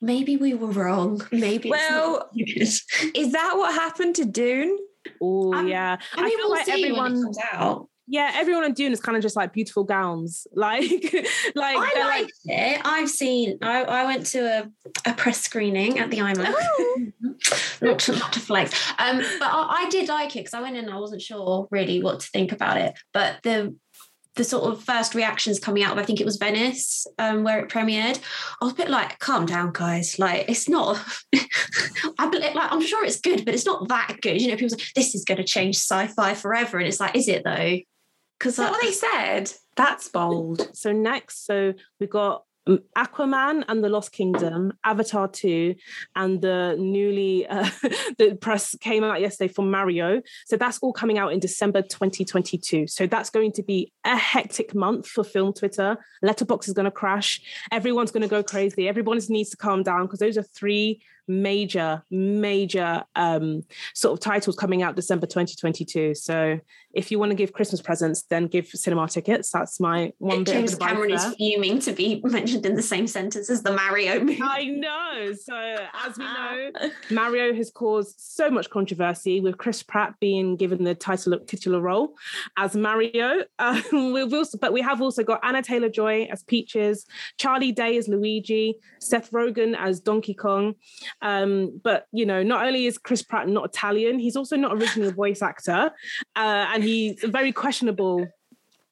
[0.00, 1.22] maybe we were wrong.
[1.30, 2.36] Maybe it's Well, not
[3.14, 4.76] is that what happened to Dune?
[5.22, 5.96] Oh I'm- yeah.
[6.14, 7.88] I mean, feel we'll like see when it everyone comes out.
[8.08, 10.46] yeah, everyone on Dune is kind of just like beautiful gowns.
[10.52, 10.82] Like
[11.54, 12.80] like I they're liked it.
[12.84, 13.58] I've seen.
[13.62, 16.54] I, I went to a, a press screening at the IMAX.
[17.82, 20.76] not to not to flex, um, but I, I did like it because I went
[20.76, 20.84] in.
[20.86, 23.76] and I wasn't sure really what to think about it, but the
[24.34, 27.60] the sort of first reactions coming out of I think it was Venice um, where
[27.60, 28.18] it premiered.
[28.60, 30.18] I was a bit like, calm down, guys.
[30.18, 30.98] Like it's not.
[32.18, 34.40] I believe, like I'm sure it's good, but it's not that good.
[34.40, 37.28] You know, people say this is going to change sci-fi forever, and it's like, is
[37.28, 37.78] it though?
[38.38, 39.52] Because what they said?
[39.76, 40.68] That's bold.
[40.76, 45.74] so next, so we got Aquaman and the Lost Kingdom, Avatar 2,
[46.14, 47.68] and the newly uh,
[48.18, 50.22] the press came out yesterday for Mario.
[50.46, 52.86] So that's all coming out in December 2022.
[52.86, 55.98] So that's going to be a hectic month for film Twitter.
[56.24, 57.40] Letterboxd is going to crash.
[57.70, 58.88] Everyone's going to go crazy.
[58.88, 63.62] Everyone needs to calm down because those are three major, major um,
[63.94, 66.14] sort of titles coming out December 2022.
[66.14, 66.58] So
[66.94, 69.50] if you want to give Christmas presents, then give cinema tickets.
[69.50, 71.16] That's my one bit James Cameron there.
[71.16, 74.40] is fuming to be mentioned in the same sentence as the Mario movie.
[74.42, 75.32] I know.
[75.32, 75.54] So,
[76.04, 76.70] as we know,
[77.10, 82.14] Mario has caused so much controversy with Chris Pratt being given the title titular role
[82.56, 83.44] as Mario.
[83.58, 87.06] Uh, we've also, but we have also got Anya Taylor-Joy as Peaches,
[87.38, 90.74] Charlie Day as Luigi, Seth Rogen as Donkey Kong.
[91.22, 95.08] Um, but you know, not only is Chris Pratt not Italian, he's also not originally
[95.08, 95.92] a voice actor,
[96.36, 98.26] uh, and he's very questionable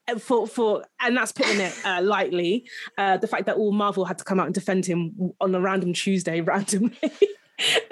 [0.08, 4.04] uh, for for and that's putting it uh, lightly uh, the fact that all marvel
[4.04, 6.96] had to come out and defend him on a random tuesday randomly.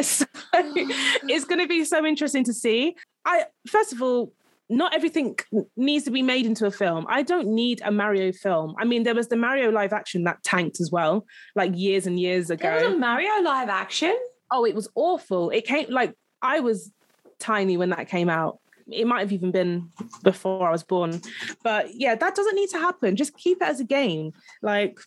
[0.01, 0.25] So
[0.55, 2.97] it's going to be so interesting to see.
[3.27, 4.33] I first of all
[4.71, 5.39] not everything
[5.77, 7.07] needs to be made into a film.
[7.09, 8.75] I don't need a Mario film.
[8.79, 12.19] I mean, there was the Mario live action that tanked as well, like years and
[12.21, 12.69] years ago.
[12.69, 14.17] There was a Mario live action.
[14.51, 15.51] oh, it was awful.
[15.51, 16.93] It came like I was
[17.39, 18.59] tiny when that came out.
[18.91, 19.91] it might have even been
[20.23, 21.21] before I was born.
[21.63, 23.17] But yeah, that doesn't need to happen.
[23.17, 24.33] Just keep it as a game.
[24.63, 24.99] Like,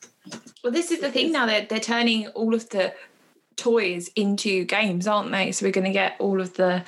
[0.64, 2.93] well, this is the thing now that they're, they're turning all of the
[3.57, 5.51] toys into games, aren't they?
[5.51, 6.84] So we're going to get all of the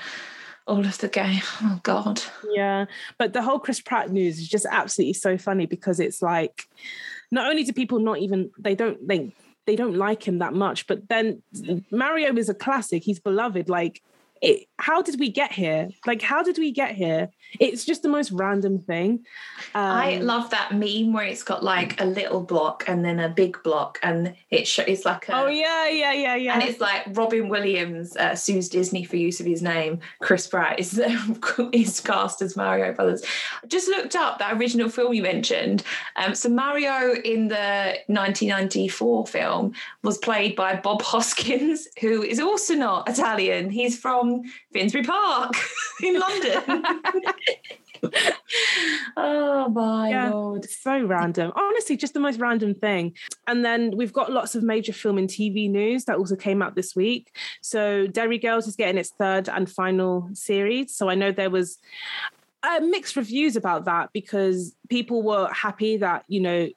[0.66, 1.42] all of the game.
[1.62, 2.22] Oh God.
[2.52, 2.86] Yeah,
[3.18, 6.68] but the whole Chris Pratt news is just absolutely so funny because it's like,
[7.32, 9.34] not only do people not even they don't they
[9.66, 11.42] they don't like him that much, but then
[11.92, 13.04] Mario is a classic.
[13.04, 13.70] He's beloved.
[13.70, 14.02] Like
[14.42, 15.88] it, how did we get here?
[16.06, 17.30] Like, how did we get here?
[17.58, 19.26] It's just the most random thing.
[19.74, 23.30] Um, I love that meme where it's got like a little block and then a
[23.30, 26.82] big block, and it sh- it's like a, oh yeah, yeah, yeah, yeah, and it's
[26.82, 30.02] like Robin Williams uh, sues Disney for use of his name.
[30.20, 31.00] Chris Pratt is
[31.72, 33.24] is cast as Mario Brothers.
[33.64, 35.84] I just looked up that original film you mentioned.
[36.18, 39.74] Um, so Mario in the 1994 film
[40.04, 43.70] was played by Bob Hoskins, who is also not Italian.
[43.70, 44.44] He's from
[44.74, 45.54] Finsbury Park
[46.04, 46.84] in London.
[49.18, 50.66] oh my yeah, lord.
[50.70, 51.52] So random.
[51.56, 53.14] Honestly, just the most random thing.
[53.48, 56.76] And then we've got lots of major film and TV news that also came out
[56.76, 57.36] this week.
[57.62, 60.96] So Derry Girls is getting its third and final series.
[60.96, 61.78] So I know there was
[62.64, 66.70] uh, mixed reviews about that because people were happy that, you know,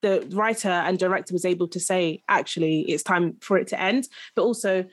[0.00, 4.08] the writer and director was able to say actually it's time for it to end
[4.36, 4.84] but also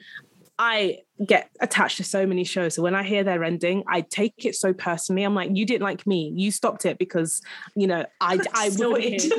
[0.58, 2.74] I get attached to so many shows.
[2.74, 5.22] So when I hear their ending, I take it so personally.
[5.22, 6.32] I'm like, you didn't like me.
[6.34, 7.42] You stopped it because,
[7.74, 9.32] you know, I I wasn't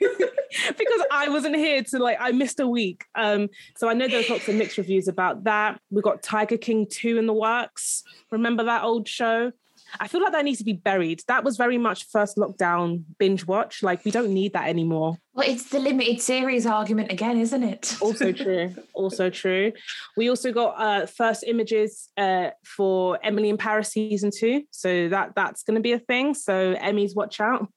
[0.78, 3.04] because I wasn't here to like I missed a week.
[3.14, 5.80] Um, so I know there's lots of mixed reviews about that.
[5.90, 8.02] We got Tiger King 2 in the works.
[8.30, 9.52] Remember that old show?
[9.98, 11.22] I feel like that needs to be buried.
[11.26, 13.82] That was very much first lockdown binge watch.
[13.82, 15.18] Like we don't need that anymore.
[15.34, 17.96] Well, it's the limited series argument again, isn't it?
[18.02, 18.74] also true.
[18.94, 19.72] Also true.
[20.16, 25.34] We also got uh, first images uh, for Emily in Paris season two, so that
[25.34, 26.34] that's going to be a thing.
[26.34, 27.68] So Emmys, watch out.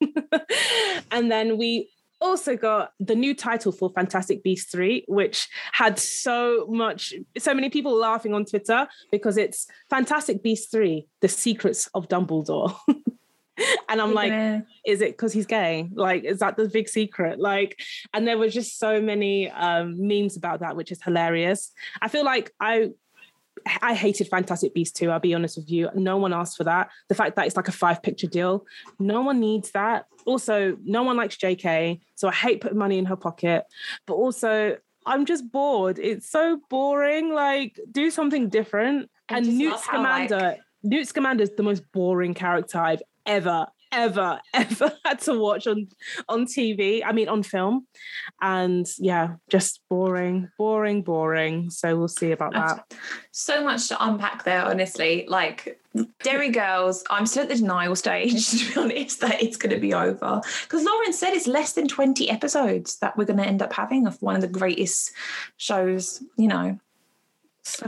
[1.11, 1.89] and then we
[2.24, 7.69] also got the new title for Fantastic Beasts 3, which had so much, so many
[7.69, 12.76] people laughing on Twitter because it's Fantastic Beasts 3, The Secrets of Dumbledore.
[13.89, 15.89] and I'm like, is it because he's gay?
[15.93, 17.39] Like, is that the big secret?
[17.39, 17.80] Like,
[18.13, 21.71] and there was just so many um, memes about that, which is hilarious.
[22.01, 22.89] I feel like I
[23.82, 25.89] I hated Fantastic Beasts 2, I'll be honest with you.
[25.95, 26.89] No one asked for that.
[27.09, 28.66] The fact that it's like a five picture deal,
[28.99, 30.05] no one needs that.
[30.26, 31.99] Also, no one likes JK.
[32.16, 33.66] So I hate putting money in her pocket.
[34.05, 35.99] But also, I'm just bored.
[35.99, 37.34] It's so boring.
[37.34, 39.09] Like, do something different.
[39.30, 40.59] and Newt Scamander, like...
[40.84, 45.88] Newt Scamander is the most boring character I've ever, ever, ever had to watch on
[46.28, 47.02] on TV.
[47.06, 47.88] I mean, on film,
[48.41, 51.70] and yeah, just boring, boring, boring.
[51.70, 52.94] So we'll see about that.
[53.32, 55.26] So much to unpack there, honestly.
[55.28, 55.80] Like
[56.24, 59.80] Derry Girls, I'm still at the denial stage, to be honest, that it's going to
[59.80, 60.41] be over.
[60.64, 64.08] Because Lauren said it's less than 20 episodes that we're going to end up having
[64.08, 65.12] of one of the greatest
[65.58, 66.80] shows, you know,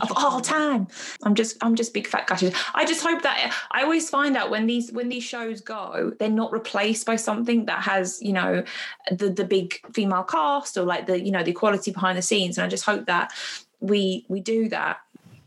[0.02, 0.88] of all time.
[1.24, 2.54] I'm just I'm just big fat gutted.
[2.74, 6.30] I just hope that I always find out when these when these shows go, they're
[6.30, 8.64] not replaced by something that has, you know,
[9.12, 12.58] the the big female cast or like the, you know, the equality behind the scenes.
[12.58, 13.34] And I just hope that
[13.80, 14.98] we we do that.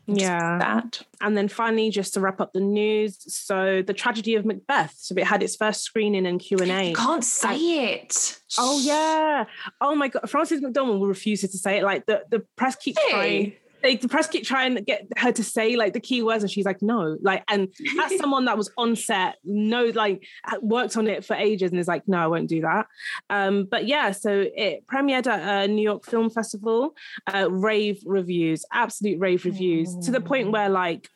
[0.06, 0.58] Yeah.
[0.58, 1.02] That.
[1.20, 4.94] And then finally, just to wrap up the news, so the tragedy of Macbeth.
[4.96, 6.94] So it had its first screening and Q and A.
[6.94, 8.40] Can't say it.
[8.58, 9.44] Oh yeah.
[9.80, 10.28] Oh my god.
[10.28, 11.82] Frances McDormand refuses to say it.
[11.82, 13.10] Like the the press keeps hey.
[13.10, 13.52] trying
[13.82, 16.50] like the press keep trying to get her to say like the key words and
[16.50, 20.24] she's like no like and as someone that was on set no like
[20.60, 22.86] worked on it for ages and is like no i won't do that.
[23.30, 26.94] Um but yeah so it premiered at a new york film festival
[27.32, 31.08] uh, rave reviews absolute rave reviews to the point where like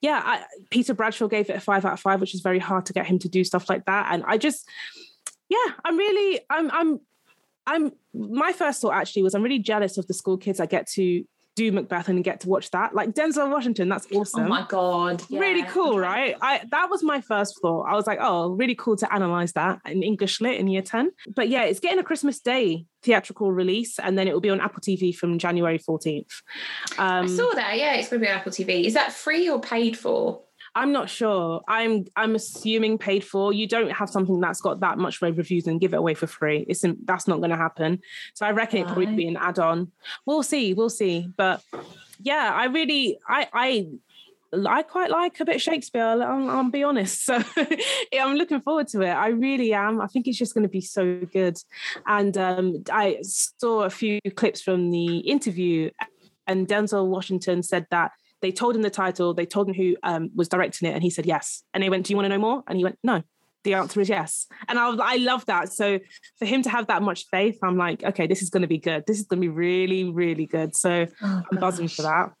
[0.00, 2.86] yeah I, peter bradshaw gave it a five out of five which is very hard
[2.86, 4.68] to get him to do stuff like that and i just
[5.48, 7.00] yeah i'm really i'm i'm
[7.66, 10.86] I'm my first thought actually was I'm really jealous of the school kids I get
[10.88, 11.24] to
[11.56, 12.94] do Macbeth and get to watch that.
[12.94, 14.44] Like Denzel Washington, that's oh awesome.
[14.44, 15.40] Oh my god, yeah.
[15.40, 16.36] really cool, right?
[16.40, 17.82] I that was my first thought.
[17.82, 21.10] I was like, oh, really cool to analyze that in English lit in year ten.
[21.34, 24.60] But yeah, it's getting a Christmas Day theatrical release, and then it will be on
[24.60, 26.42] Apple TV from January fourteenth.
[26.98, 27.76] Um, I saw that.
[27.78, 28.84] Yeah, it's going to be on Apple TV.
[28.84, 30.43] Is that free or paid for?
[30.74, 31.62] I'm not sure.
[31.68, 33.52] I'm I'm assuming paid for.
[33.52, 36.26] You don't have something that's got that much rave reviews and give it away for
[36.26, 36.64] free.
[36.68, 38.00] It's that's not going to happen.
[38.34, 39.92] So I reckon it probably be an add-on.
[40.26, 40.74] We'll see.
[40.74, 41.28] We'll see.
[41.36, 41.62] But
[42.20, 43.86] yeah, I really I I
[44.66, 46.04] I quite like a bit of Shakespeare.
[46.04, 47.24] I'll, I'll be honest.
[47.34, 47.42] So
[48.12, 49.10] yeah, I'm looking forward to it.
[49.10, 50.00] I really am.
[50.00, 51.58] I think it's just going to be so good.
[52.06, 55.90] And um, I saw a few clips from the interview,
[56.46, 58.12] and Denzel Washington said that
[58.44, 61.08] They told him the title, they told him who um, was directing it, and he
[61.08, 61.62] said yes.
[61.72, 62.62] And they went, Do you want to know more?
[62.66, 63.22] And he went, No.
[63.62, 64.46] The answer is yes.
[64.68, 65.72] And I, was, I love that.
[65.72, 65.98] So
[66.38, 68.76] for him to have that much faith, I'm like, okay, this is going to be
[68.76, 69.04] good.
[69.06, 70.76] This is going to be really, really good.
[70.76, 72.34] So Oh, I'm buzzing for that.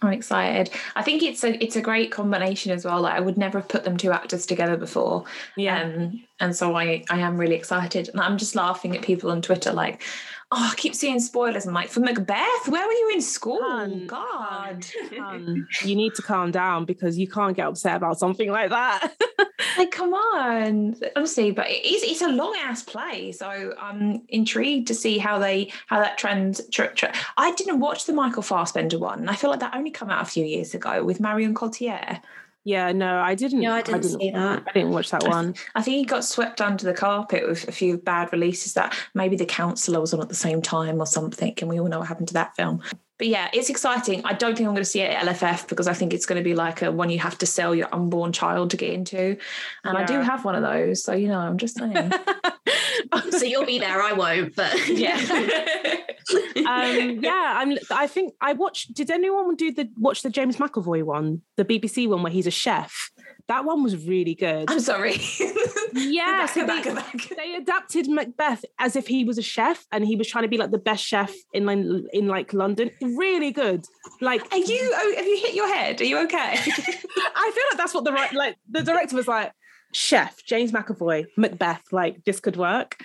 [0.00, 0.70] I'm excited.
[0.94, 3.00] I think it's a it's a great combination as well.
[3.00, 5.24] Like I would never have put them two actors together before.
[5.56, 5.82] Yeah.
[5.82, 8.08] Um, and so I I am really excited.
[8.08, 10.02] And I'm just laughing at people on Twitter like,
[10.52, 11.66] oh, I keep seeing spoilers.
[11.66, 13.60] I'm like, for Macbeth, where were you in school?
[13.62, 14.86] Hun, God.
[15.18, 19.12] Um, you need to calm down because you can't get upset about something like that.
[19.78, 20.96] like, come on.
[21.16, 23.32] Honestly, but it is it's a long ass play.
[23.32, 28.04] So I'm intrigued to see how they how that trend tr- tr- I didn't watch
[28.04, 31.04] the Michael Fassbender one, I feel like that only came out a few years ago
[31.04, 32.20] with Marion Cotillard.
[32.64, 33.60] Yeah, no, I didn't.
[33.60, 34.62] No, I didn't see that.
[34.66, 35.54] I didn't watch that one.
[35.74, 39.36] I think he got swept under the carpet with a few bad releases that maybe
[39.36, 42.08] The Counselor was on at the same time or something, and we all know what
[42.08, 42.80] happened to that film.
[43.18, 44.22] But yeah, it's exciting.
[44.24, 46.42] I don't think I'm going to see it at LFF because I think it's going
[46.42, 49.36] to be like a one you have to sell your unborn child to get into,
[49.84, 52.12] and I do have one of those, so you know, I'm just saying.
[53.30, 55.16] So you'll be there, I won't, but yeah.
[56.56, 57.76] um, yeah, I'm.
[57.90, 58.94] I think I watched.
[58.94, 62.50] Did anyone do the watch the James McAvoy one, the BBC one where he's a
[62.50, 63.10] chef?
[63.48, 64.70] That one was really good.
[64.70, 65.16] I'm sorry.
[65.94, 69.84] Yeah, Go so back, they, back, they adapted Macbeth as if he was a chef
[69.92, 71.68] and he was trying to be like the best chef in
[72.14, 72.90] in like London.
[73.02, 73.84] Really good.
[74.22, 74.92] Like Are you?
[74.94, 76.00] oh, Have you hit your head?
[76.00, 76.36] Are you okay?
[76.56, 79.52] I feel like that's what the right like the director was like.
[79.94, 82.96] Chef James McAvoy, Macbeth, like this could work.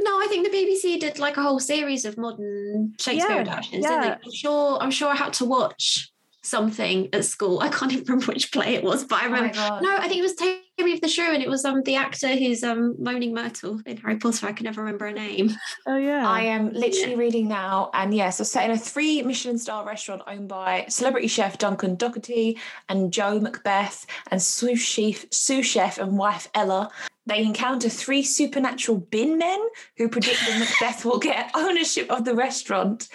[0.00, 3.86] no, I think the BBC did like a whole series of modern Shakespeare Yeah, adaptations.
[3.88, 4.18] yeah.
[4.22, 4.78] I'm sure.
[4.82, 6.10] I'm sure I had to watch
[6.46, 7.60] something at school.
[7.60, 9.54] I can't even remember which play it was, but I Oh remember.
[9.54, 9.82] God.
[9.82, 12.28] no, I think it was Tammy of the Shrew, and it was um the actor
[12.36, 14.46] who's um Moaning Myrtle in Harry Potter.
[14.46, 15.50] I can never remember her name.
[15.88, 16.28] Oh yeah.
[16.28, 20.22] I am literally reading now, and yes, it's set in a three Michelin star restaurant
[20.26, 26.18] owned by celebrity chef Duncan Docherty and Joe Macbeth and sous chef, sous chef and
[26.18, 26.90] wife Ella.
[27.26, 29.60] They encounter three supernatural bin men
[29.96, 33.08] who predict that Macbeth will get ownership of the restaurant.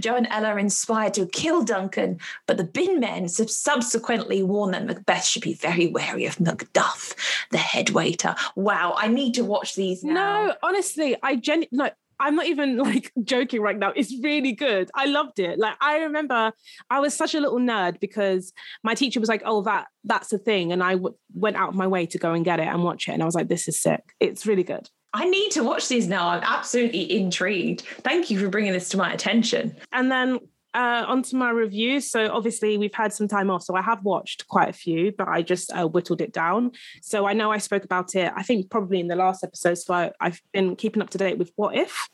[0.00, 4.72] Joe and Ella are inspired to kill Duncan, but the bin men sub- subsequently warn
[4.72, 7.14] that Macbeth should be very wary of Macduff,
[7.50, 8.34] the head waiter.
[8.56, 10.46] Wow, I need to watch these now.
[10.46, 11.90] No, honestly, I gen no,
[12.22, 13.92] I'm not even like joking right now.
[13.94, 14.90] It's really good.
[14.94, 15.58] I loved it.
[15.58, 16.52] Like I remember
[16.88, 18.52] I was such a little nerd because
[18.82, 21.74] my teacher was like, "Oh, that that's a thing," and I w- went out of
[21.74, 23.68] my way to go and get it and watch it, and I was like, "This
[23.68, 24.14] is sick.
[24.20, 26.28] It's really good." I need to watch these now.
[26.28, 27.82] I'm absolutely intrigued.
[28.02, 29.76] Thank you for bringing this to my attention.
[29.92, 30.38] And then
[30.74, 32.00] uh, onto my review.
[32.00, 35.28] So obviously we've had some time off, so I have watched quite a few, but
[35.28, 36.72] I just uh, whittled it down.
[37.00, 38.32] So I know I spoke about it.
[38.34, 39.74] I think probably in the last episode.
[39.74, 42.08] So I, I've been keeping up to date with What If.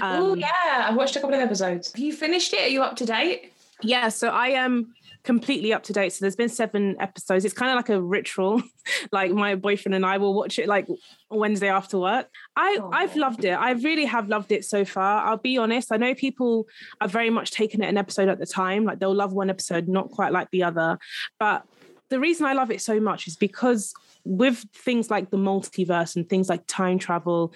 [0.00, 1.92] oh Um, yeah, I watched a couple of episodes.
[1.92, 2.62] Have you finished it?
[2.62, 3.52] Are you up to date?
[3.82, 6.12] Yeah, so I am completely up to date.
[6.12, 7.44] So there's been seven episodes.
[7.44, 8.62] It's kind of like a ritual.
[9.12, 10.88] like my boyfriend and I will watch it like
[11.30, 12.28] Wednesday after work.
[12.56, 12.90] I Oh.
[12.92, 13.52] I've loved it.
[13.52, 15.26] I really have loved it so far.
[15.26, 15.92] I'll be honest.
[15.92, 16.66] I know people
[17.00, 18.84] are very much taking it an episode at the time.
[18.84, 20.98] Like they'll love one episode, not quite like the other.
[21.38, 21.64] But
[22.08, 23.92] the reason I love it so much is because
[24.24, 27.52] with things like the multiverse and things like time travel,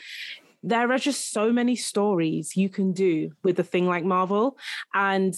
[0.62, 4.56] there are just so many stories you can do with a thing like Marvel.
[4.94, 5.34] And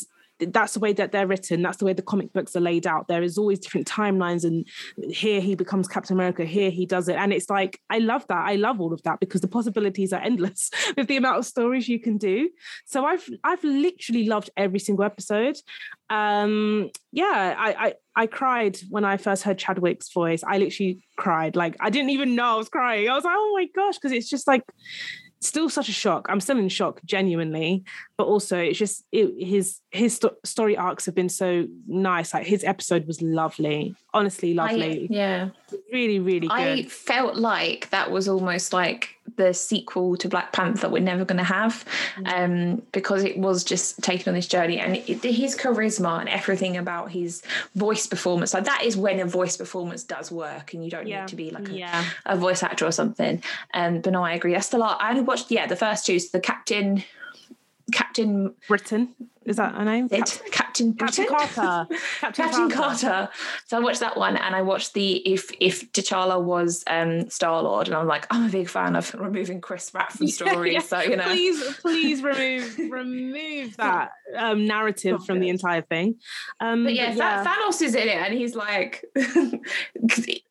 [0.53, 1.63] that's the way that they're written.
[1.63, 3.09] That's the way the comic books are laid out.
[3.09, 4.67] There is always different timelines, and
[5.13, 6.45] here he becomes Captain America.
[6.45, 8.45] Here he does it, and it's like I love that.
[8.45, 11.89] I love all of that because the possibilities are endless with the amount of stories
[11.89, 12.51] you can do.
[12.85, 15.57] So I've I've literally loved every single episode.
[16.11, 20.45] Um, yeah, I, I I cried when I first heard Chadwick's voice.
[20.47, 21.57] I literally cried.
[21.57, 23.09] Like I didn't even know I was crying.
[23.09, 24.63] I was like, oh my gosh, because it's just like
[25.45, 26.27] still such a shock.
[26.29, 27.85] I'm still in shock, genuinely,
[28.17, 32.33] but also it's just it, his his sto- story arcs have been so nice.
[32.33, 35.51] Like his episode was lovely, honestly lovely, yeah.
[35.93, 36.51] really really good.
[36.51, 41.39] I felt like that was almost like the sequel to Black Panther we're never going
[41.39, 41.85] to have
[42.27, 46.77] um, because it was just taken on this journey and it, his charisma and everything
[46.77, 47.43] about his
[47.75, 51.21] voice performance like that is when a voice performance does work and you don't yeah,
[51.21, 53.43] need to be like a, yeah, a voice actor or something
[53.73, 56.19] um, but no I agree that's the lot I only watched yeah the first two
[56.19, 57.03] so the Captain
[57.93, 59.15] Captain Britain
[59.47, 60.09] is that her name?
[60.11, 61.87] it, Captain Captain Carter.
[62.21, 63.29] Captain, Captain Carter.
[63.67, 67.63] So I watched that one, and I watched the if if T'Challa was um, Star
[67.63, 70.73] Lord, and I'm like, I'm a big fan of removing Chris Pratt from stories.
[70.75, 70.81] yeah.
[70.81, 76.17] So you know, Please, please remove remove that um, narrative from the entire thing.
[76.61, 79.05] Um, But yeah, Tha- Thanos is in it, and he's like,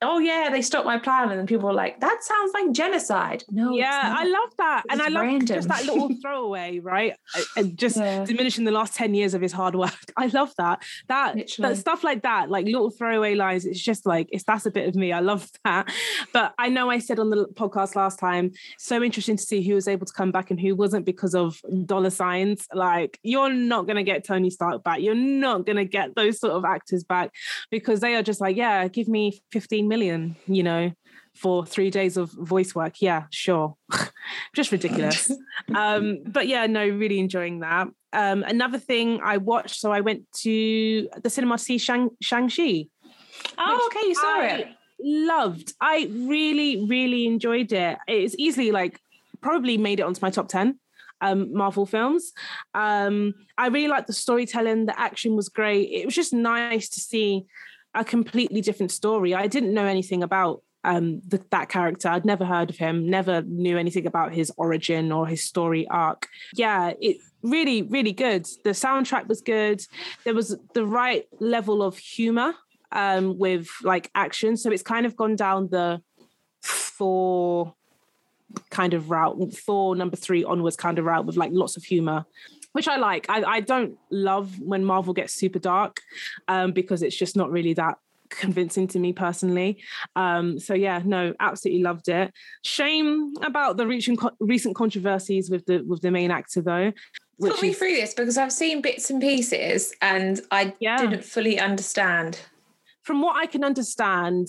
[0.01, 3.43] "Oh yeah, they stopped my plan," and then people were like, "That sounds like genocide."
[3.49, 4.15] No, yeah.
[4.17, 5.47] I love that, and I love random.
[5.47, 7.13] just that little throwaway, right?
[7.55, 8.25] And just Yeah.
[8.25, 9.95] diminishing the last ten years of his hard work.
[10.17, 10.83] I love that.
[11.07, 11.73] That, Literally.
[11.73, 13.65] that stuff like that, like little throwaway lines.
[13.65, 15.13] It's just like it's that's a bit of me.
[15.13, 15.89] I love that.
[16.33, 19.75] But I know I said on the podcast last time, so interesting to see who
[19.75, 22.67] was able to come back and who wasn't because of dollar signs.
[22.73, 24.99] Like you're not gonna get Tony Stark back.
[24.99, 27.31] You're not gonna get those sort of actors back
[27.71, 30.91] because they are just like, yeah, give me 15 million, you know,
[31.35, 33.01] for three days of voice work.
[33.01, 33.75] Yeah, sure.
[34.55, 35.31] just ridiculous.
[35.73, 37.87] um, but yeah, no, really enjoying that.
[38.13, 42.85] Um, another thing I watched, so I went to the cinema to see Shang Shang-Chi.
[43.57, 44.67] Oh, okay, you saw I it.
[44.99, 45.73] Loved.
[45.81, 47.97] I really, really enjoyed it.
[48.07, 49.01] It's easily like
[49.41, 50.79] probably made it onto my top 10
[51.21, 52.31] um, Marvel films.
[52.73, 55.89] Um, I really liked the storytelling, the action was great.
[55.91, 57.45] It was just nice to see
[57.93, 59.33] a completely different story.
[59.33, 62.09] I didn't know anything about um, the, that character.
[62.09, 66.27] I'd never heard of him, never knew anything about his origin or his story arc.
[66.55, 68.45] Yeah, it really, really good.
[68.63, 69.85] The soundtrack was good.
[70.23, 72.53] There was the right level of humor
[72.91, 74.57] um, with like action.
[74.57, 76.01] So it's kind of gone down the
[76.61, 77.73] Thor
[78.69, 82.25] kind of route, Thor number three onwards kind of route with like lots of humor.
[82.73, 83.27] Which I like.
[83.29, 86.01] I, I don't love when Marvel gets super dark
[86.47, 87.99] um, because it's just not really that
[88.39, 89.81] convincing to me personally.
[90.15, 92.31] Um, so yeah, no, absolutely loved it.
[92.63, 96.91] Shame about the recent recent controversies with the with the main actor though.
[97.39, 100.97] Put me is- through this because I've seen bits and pieces and I Yeah.
[100.97, 102.39] didn't fully understand.
[103.03, 104.47] from what I can understand,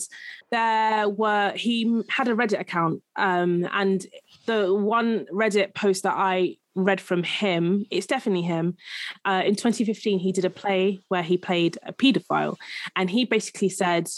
[0.52, 4.06] there were he had a Reddit account, um, and
[4.46, 8.76] the one Reddit post that I read from him, it's definitely him.
[9.24, 12.56] Uh, in 2015, he did a play where he played a paedophile,
[12.96, 14.08] and he basically said,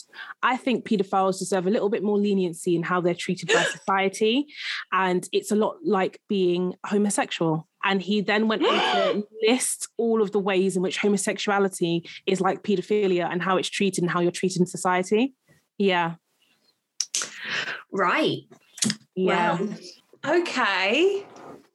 [0.42, 4.46] "I think paedophiles deserve a little bit more leniency in how they're treated by society,
[4.92, 10.20] and it's a lot like being homosexual." And he then went on to list all
[10.20, 14.20] of the ways in which homosexuality is like paedophilia and how it's treated and how
[14.20, 15.34] you're treated in society.
[15.78, 16.14] Yeah.
[17.92, 18.40] Right.
[19.14, 19.60] Yeah.
[19.60, 19.68] Wow.
[20.40, 21.24] Okay.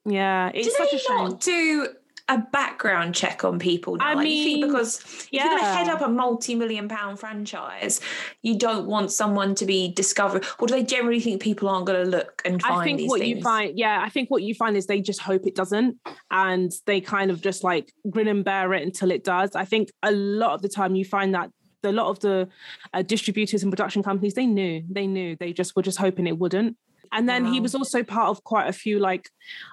[0.04, 0.50] Yeah.
[0.54, 1.16] It's Did such they a shame.
[1.16, 1.88] not do
[2.28, 4.06] a background check on people now?
[4.06, 8.00] I Like, mean, because if you're going to head up a multi-million pound franchise,
[8.42, 12.04] you don't want someone to be discovered, or do they generally think people aren't going
[12.04, 13.36] to look and find I think these what things?
[13.38, 15.98] you find, yeah, I think what you find is they just hope it doesn't,
[16.30, 19.54] and they kind of just like grin and bear it until it does.
[19.56, 21.50] I think a lot of the time you find that
[21.84, 22.48] a lot of the
[22.94, 26.38] uh, distributors and production companies they knew, they knew, they just were just hoping it
[26.38, 26.76] wouldn't.
[27.12, 29.28] And then he was also part of quite a few like,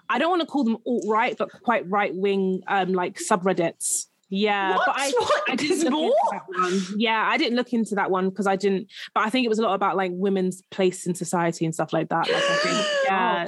[0.10, 4.06] I don't want to call them alt right, but quite right wing um like subreddits.
[4.32, 4.86] Yeah, What?
[4.86, 5.44] but I, What?
[5.50, 6.82] I didn't look into that one.
[6.98, 8.88] Yeah, I didn't look into that one because I didn't.
[9.16, 11.94] But I think it was a lot about like women's place in society and stuff
[11.94, 12.28] like that.
[12.30, 13.48] Like I think, yeah,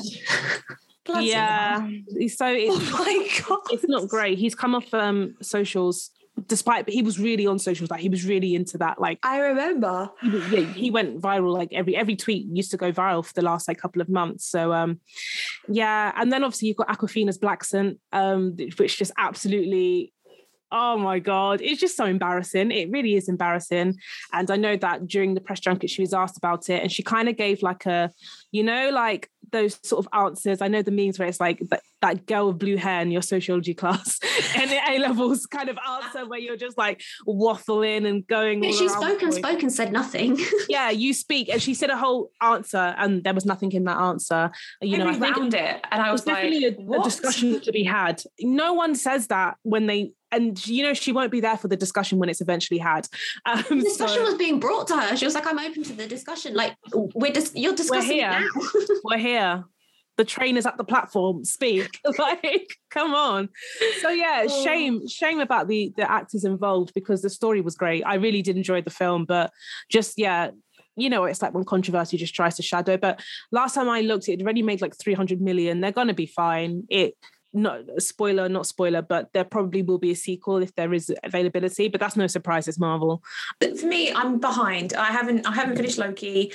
[1.22, 2.28] yeah.
[2.30, 3.60] So Oh my god!
[3.72, 4.38] it's not great.
[4.38, 6.10] He's come off um socials,
[6.48, 7.90] despite but he was really on socials.
[7.90, 9.00] Like he was really into that.
[9.00, 10.10] Like I remember.
[10.22, 11.54] he, was- yeah, he went viral.
[11.54, 14.46] Like every every tweet used to go viral for the last like couple of months.
[14.46, 15.00] So um,
[15.68, 16.12] yeah.
[16.16, 20.14] And then obviously you've got Awkwafina's Black Scent, um, which just absolutely.
[20.72, 22.72] Oh my God, it's just so embarrassing.
[22.72, 24.00] It really is embarrassing.
[24.32, 27.04] And I know that during the press junket, she was asked about it and she
[27.04, 28.12] kind of gave like a,
[28.52, 30.62] you know, like those sort of answers.
[30.62, 33.22] I know the memes where it's like that, that girl with blue hair in your
[33.22, 34.20] sociology class
[34.56, 38.64] and the A levels kind of answer where you're just like waffling and going.
[38.64, 40.40] Yeah, all she around spoke and spoke and said nothing.
[40.70, 41.50] Yeah, you speak.
[41.50, 44.52] And she said a whole answer and there was nothing in that answer.
[44.80, 47.60] You know, I think found it, and I there's was like, definitely a, a discussion
[47.62, 48.24] to be had.
[48.40, 51.78] No one says that when they, and you know, she won't be there for the
[51.78, 53.08] discussion when it's eventually had.
[53.46, 55.16] Um, The discussion so was being brought to her.
[55.18, 56.54] She was like, "I'm open to the discussion.
[56.54, 58.30] Like, we're just you're discussing it here.
[58.30, 58.48] now."
[59.04, 59.64] we're here.
[60.18, 61.44] The train is at the platform.
[61.46, 62.00] Speak.
[62.20, 63.50] like, come on.
[64.02, 64.64] So yeah, Oh.
[64.64, 68.04] shame, shame about the the actors involved because the story was great.
[68.06, 69.52] I really did enjoy the film, but
[69.90, 70.52] just yeah.
[70.98, 72.98] You know, it's like when controversy just tries to shadow.
[72.98, 73.22] But
[73.52, 75.80] last time I looked, it already made like 300 million.
[75.80, 76.84] They're going to be fine.
[76.90, 77.16] It,
[77.54, 81.88] not spoiler, not spoiler, but there probably will be a sequel if there is availability.
[81.88, 82.68] But that's no surprise.
[82.68, 83.24] It's Marvel.
[83.60, 84.94] But for me, I'm behind.
[84.94, 86.52] I haven't I haven't finished Loki.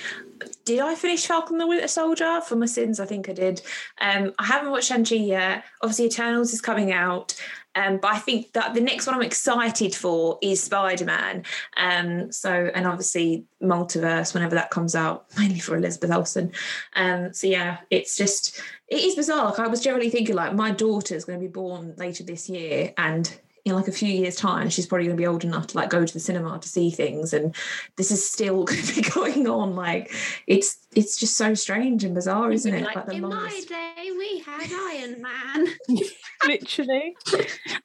[0.65, 2.41] Did I finish Falcon the Winter Soldier?
[2.43, 3.63] For my sins, I think I did.
[4.01, 5.65] Um, I haven't watched Shang-Chi yet.
[5.81, 7.35] Obviously, Eternals is coming out.
[7.77, 11.45] Um, but I think that the next one I'm excited for is Spider-Man.
[11.77, 16.53] Um, so and obviously multiverse whenever that comes out, mainly for Elizabeth Olsen.
[16.95, 19.51] Um, so yeah, it's just it is bizarre.
[19.51, 22.93] Like I was generally thinking like my daughter's going to be born later this year
[22.97, 25.77] and in like a few years time she's probably going to be old enough to
[25.77, 27.53] like go to the cinema to see things and
[27.97, 30.15] this is still going to be going on like
[30.47, 34.39] it's it's just so strange and bizarre isn't it Like, like in my day, we
[34.39, 35.67] had Iron Man.
[36.45, 37.17] literally,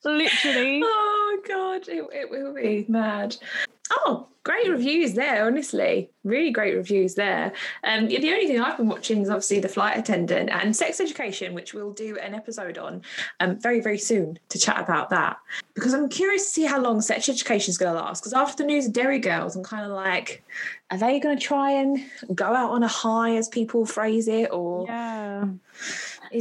[0.04, 0.82] literally.
[0.84, 3.36] Oh god, it, it will be mad.
[3.92, 6.10] Oh, great reviews there, honestly.
[6.24, 7.52] Really great reviews there.
[7.84, 11.54] Um, the only thing I've been watching is obviously The Flight Attendant and Sex Education,
[11.54, 13.02] which we'll do an episode on
[13.42, 15.38] um, very, very soon to chat about that.
[15.74, 18.22] Because I'm curious to see how long Sex Education is going to last.
[18.22, 20.42] Because after the news of Derry Girls, I'm kind of like,
[20.90, 22.00] are they going to try and
[22.34, 24.54] go out on a high, as people phrase it?
[24.54, 25.48] Or Yeah.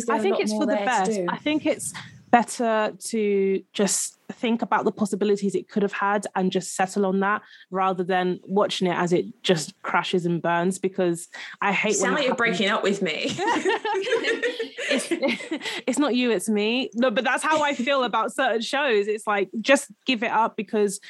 [0.08, 1.18] I think it's for the best.
[1.28, 1.92] I think it's
[2.30, 7.20] better to just think about the possibilities it could have had and just settle on
[7.20, 11.28] that rather than watching it as it just crashes and burns because
[11.60, 12.58] I hate You sound when like you're happens.
[12.58, 13.36] breaking up with me.
[14.90, 15.08] it's,
[15.86, 16.90] it's not you, it's me.
[16.94, 19.06] No, but that's how I feel about certain shows.
[19.06, 21.00] It's like just give it up because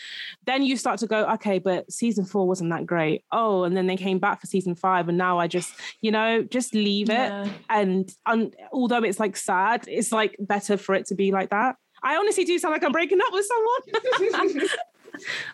[0.46, 3.24] then you start to go, okay, but season four wasn't that great.
[3.32, 6.42] Oh, and then they came back for season five, and now I just, you know,
[6.42, 7.12] just leave it.
[7.12, 7.48] Yeah.
[7.68, 11.76] And um, although it's like sad, it's like better for it to be like that.
[12.02, 14.68] I honestly do sound like I'm breaking up with someone.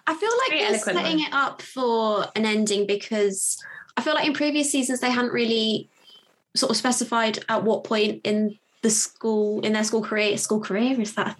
[0.06, 1.24] I feel like Very they're setting though.
[1.24, 3.58] it up for an ending because
[3.96, 5.88] I feel like in previous seasons they hadn't really
[6.54, 11.00] sort of specified at what point in the school in their school career school career
[11.00, 11.36] is that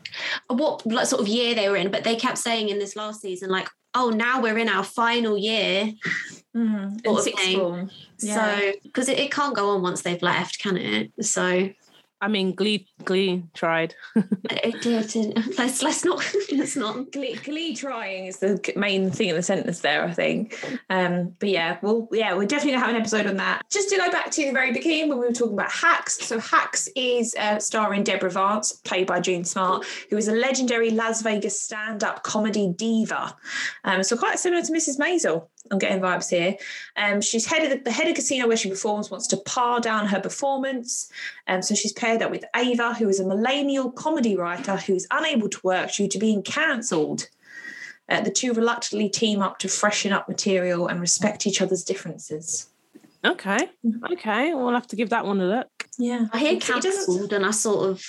[0.48, 3.20] what like, sort of year they were in but they kept saying in this last
[3.20, 5.92] season like oh now we're in our final year
[6.56, 7.58] Mm, Sort of sixth thing.
[7.58, 7.90] form.
[8.20, 8.56] Yeah.
[8.58, 11.68] so because it, it can't go on once they've left can it so
[12.20, 13.94] I mean, Glee, Glee tried.
[14.16, 16.24] it, it, it- let's let's not
[16.56, 20.58] let's not Glee, glee trying is the main thing in the sentence there, I think.
[20.88, 23.62] Um, but yeah, well, yeah, we're definitely gonna have an episode on that.
[23.70, 26.18] Just to go back to the very beginning when we were talking about Hacks.
[26.26, 30.90] So Hacks is uh, starring Deborah Vance, played by Jean Smart, who is a legendary
[30.90, 33.36] Las Vegas stand-up comedy diva.
[33.84, 34.98] Um, so quite similar to Mrs.
[34.98, 35.48] Maisel.
[35.70, 36.56] I'm getting vibes here.
[36.96, 39.80] Um, she's head of the, the head of casino where she performs, wants to par
[39.80, 41.10] down her performance.
[41.46, 45.06] Um, so she's paired up with Ava, who is a millennial comedy writer who is
[45.10, 47.28] unable to work due to being cancelled.
[48.08, 52.68] Uh, the two reluctantly team up to freshen up material and respect each other's differences.
[53.24, 53.68] Okay.
[54.12, 54.54] Okay.
[54.54, 55.88] We'll have to give that one a look.
[55.98, 58.04] Yeah, I hear It- it cancelled and I sort of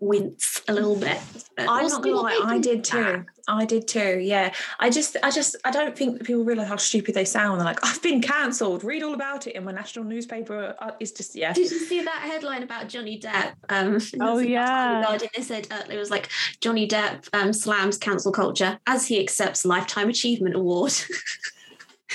[0.00, 1.18] wince a little bit.
[1.58, 3.24] I'm not gonna lie, I did with too.
[3.46, 3.52] That.
[3.52, 4.18] I did too.
[4.20, 7.58] Yeah, I just, I just, I don't think that people realize how stupid they sound.
[7.60, 8.84] They're like, I've been cancelled.
[8.84, 10.74] Read all about it in my national newspaper.
[10.78, 11.52] Uh, It's just, yeah.
[11.52, 13.54] Did you see that headline about Johnny Depp?
[13.68, 15.02] Um, Oh, that's- yeah.
[15.02, 15.30] Guardian.
[15.36, 16.28] They said uh, it was like
[16.60, 20.92] Johnny Depp um, slams cancel culture as he accepts lifetime achievement award.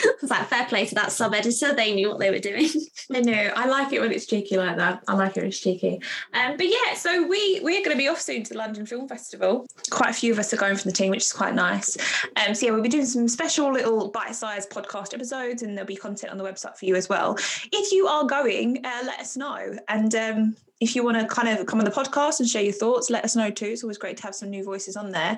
[0.21, 1.73] it's like fair play to that sub editor.
[1.73, 2.69] They knew what they were doing.
[3.13, 3.51] I know.
[3.55, 5.03] I like it when it's cheeky like that.
[5.07, 6.01] I like it when it's cheeky.
[6.33, 9.07] Um, but yeah, so we we're going to be off soon to the London Film
[9.07, 9.65] Festival.
[9.89, 11.97] Quite a few of us are going from the team, which is quite nice.
[12.35, 15.95] Um, so yeah, we'll be doing some special little bite-sized podcast episodes, and there'll be
[15.95, 17.37] content on the website for you as well.
[17.71, 19.77] If you are going, uh, let us know.
[19.87, 22.73] And um, if you want to kind of come on the podcast and share your
[22.73, 23.67] thoughts, let us know too.
[23.67, 25.37] It's always great to have some new voices on there.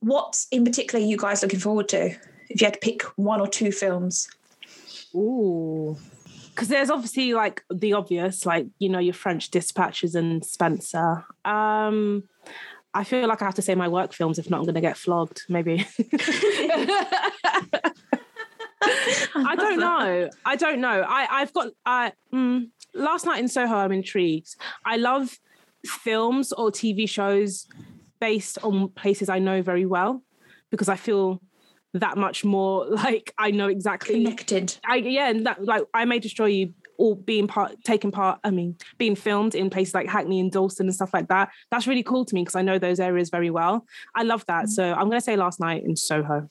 [0.00, 2.14] What in particular are you guys looking forward to?
[2.48, 4.28] If you had to pick one or two films.
[5.14, 5.96] Ooh.
[6.50, 11.24] Because there's obviously like the obvious, like, you know, your French dispatches and Spencer.
[11.44, 12.24] Um,
[12.92, 14.38] I feel like I have to say my work films.
[14.38, 15.84] If not, I'm going to get flogged, maybe.
[19.34, 20.30] I don't know.
[20.44, 21.04] I don't know.
[21.06, 24.54] I, I've got, I, mm, last night in Soho, I'm intrigued.
[24.84, 25.38] I love
[25.84, 27.66] films or TV shows
[28.20, 30.22] based on places I know very well
[30.70, 31.40] because I feel
[31.94, 34.76] that much more like I know exactly Connected.
[34.86, 38.50] I yeah, and that like I may destroy you all being part taking part, I
[38.50, 41.50] mean, being filmed in places like Hackney and Dalston and stuff like that.
[41.70, 43.86] That's really cool to me because I know those areas very well.
[44.14, 44.68] I love that.
[44.68, 46.48] So I'm gonna say last night in Soho.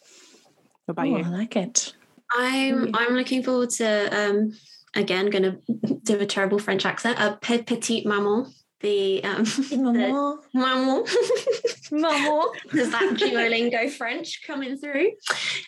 [0.85, 1.93] What about Oh, I like it.
[2.35, 4.53] I'm I'm looking forward to um
[4.95, 5.43] again going
[5.85, 7.19] to do a terrible French accent.
[7.19, 8.53] A pe- petite maman.
[8.83, 9.45] The um
[9.81, 10.29] maman.
[10.53, 12.47] Maman.
[12.71, 15.11] There's that Duolingo French coming through.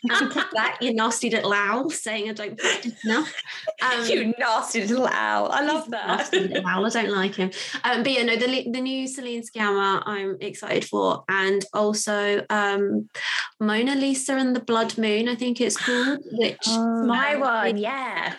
[0.08, 3.34] Um, that you nasty little owl saying I don't practice enough.
[3.82, 5.50] Um, you nasty little owl.
[5.52, 6.08] I love that.
[6.08, 6.86] nasty little owl.
[6.86, 7.50] I don't like him.
[7.84, 13.10] Um, but yeah, no, the the new Celine Sciamma I'm excited for, and also um,
[13.60, 15.28] Mona Lisa and the Blood Moon.
[15.28, 16.20] I think it's called.
[16.34, 18.36] Which My um, one, yeah.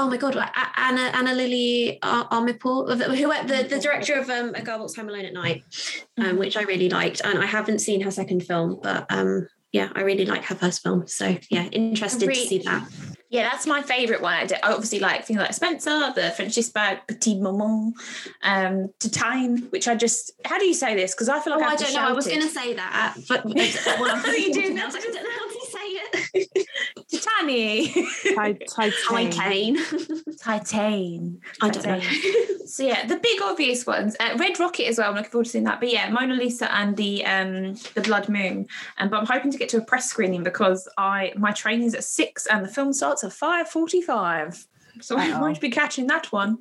[0.00, 0.34] Oh my god,
[0.78, 5.10] Anna Anna Lily Ar- Armipour, who the, the director of um, A Girl Walks Home
[5.10, 5.62] Alone at Night,
[6.16, 9.90] um, which I really liked, and I haven't seen her second film, but um, yeah,
[9.94, 11.06] I really like her first film.
[11.06, 12.88] So yeah, interested to see that.
[13.28, 14.32] Yeah, that's my favourite one.
[14.34, 17.92] I did- I obviously like things like Spencer, the French Dispatch, Petite Maman,
[18.42, 21.14] um, Titane, which I just, how do you say this?
[21.14, 22.08] Because I feel like Oh, I, I don't know.
[22.08, 23.54] I was going to say that, but well,
[24.16, 25.49] I'm You do I was like, I don't know
[26.12, 27.16] how to.
[27.16, 28.04] Titane.
[28.36, 28.68] Titani.
[28.68, 29.30] Titan.
[29.30, 29.76] Titan.
[30.38, 31.40] Titan.
[31.60, 32.00] I don't know.
[32.66, 34.16] So yeah, the big obvious ones.
[34.20, 35.10] Uh, Red Rocket as well.
[35.10, 35.80] I'm looking forward to seeing that.
[35.80, 38.66] But yeah, Mona Lisa and the um the Blood Moon.
[38.98, 41.94] And but I'm hoping to get to a press screening because I my train is
[41.94, 44.00] at six and the film starts at five forty
[45.00, 45.40] So I Uh-oh.
[45.40, 46.58] won't be catching that one.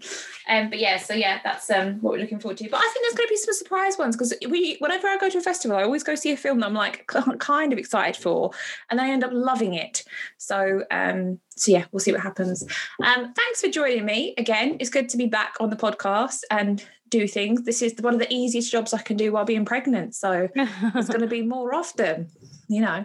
[0.48, 2.70] Um, but yeah, so yeah, that's um what we're looking forward to.
[2.70, 5.30] But I think there's going to be some surprise ones because we, whenever I go
[5.30, 7.08] to a festival, I always go see a film that I'm like
[7.40, 8.52] kind of excited for,
[8.90, 10.04] and I end up loving it.
[10.38, 12.64] So um, so yeah, we'll see what happens.
[13.04, 14.78] Um, thanks for joining me again.
[14.80, 17.64] It's good to be back on the podcast and do things.
[17.64, 20.16] This is one of the easiest jobs I can do while being pregnant.
[20.16, 22.30] So it's going to be more often,
[22.70, 23.04] you know.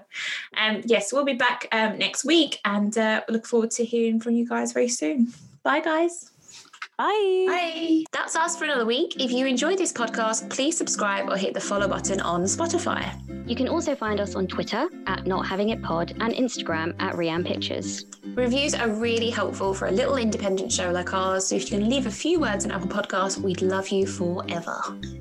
[0.56, 4.34] Um, yes, we'll be back um, next week and uh, look forward to hearing from
[4.36, 5.32] you guys very soon.
[5.64, 6.30] Bye, guys.
[6.96, 7.44] Bye.
[7.48, 8.04] Bye.
[8.12, 9.20] That's us for another week.
[9.20, 13.20] If you enjoyed this podcast, please subscribe or hit the follow button on Spotify.
[13.48, 17.14] You can also find us on Twitter at Not Having It Pod and Instagram at
[17.16, 18.06] Rianne Pictures.
[18.34, 21.48] Reviews are really helpful for a little independent show like ours.
[21.48, 24.80] So if you can leave a few words on Apple Podcasts, we'd love you forever.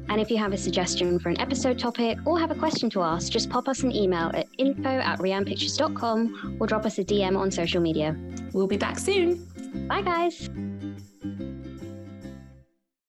[0.09, 3.01] And if you have a suggestion for an episode topic or have a question to
[3.01, 7.37] ask, just pop us an email at info at riannepictures.com or drop us a DM
[7.37, 8.15] on social media.
[8.53, 9.43] We'll be back soon.
[9.87, 10.49] Bye, guys.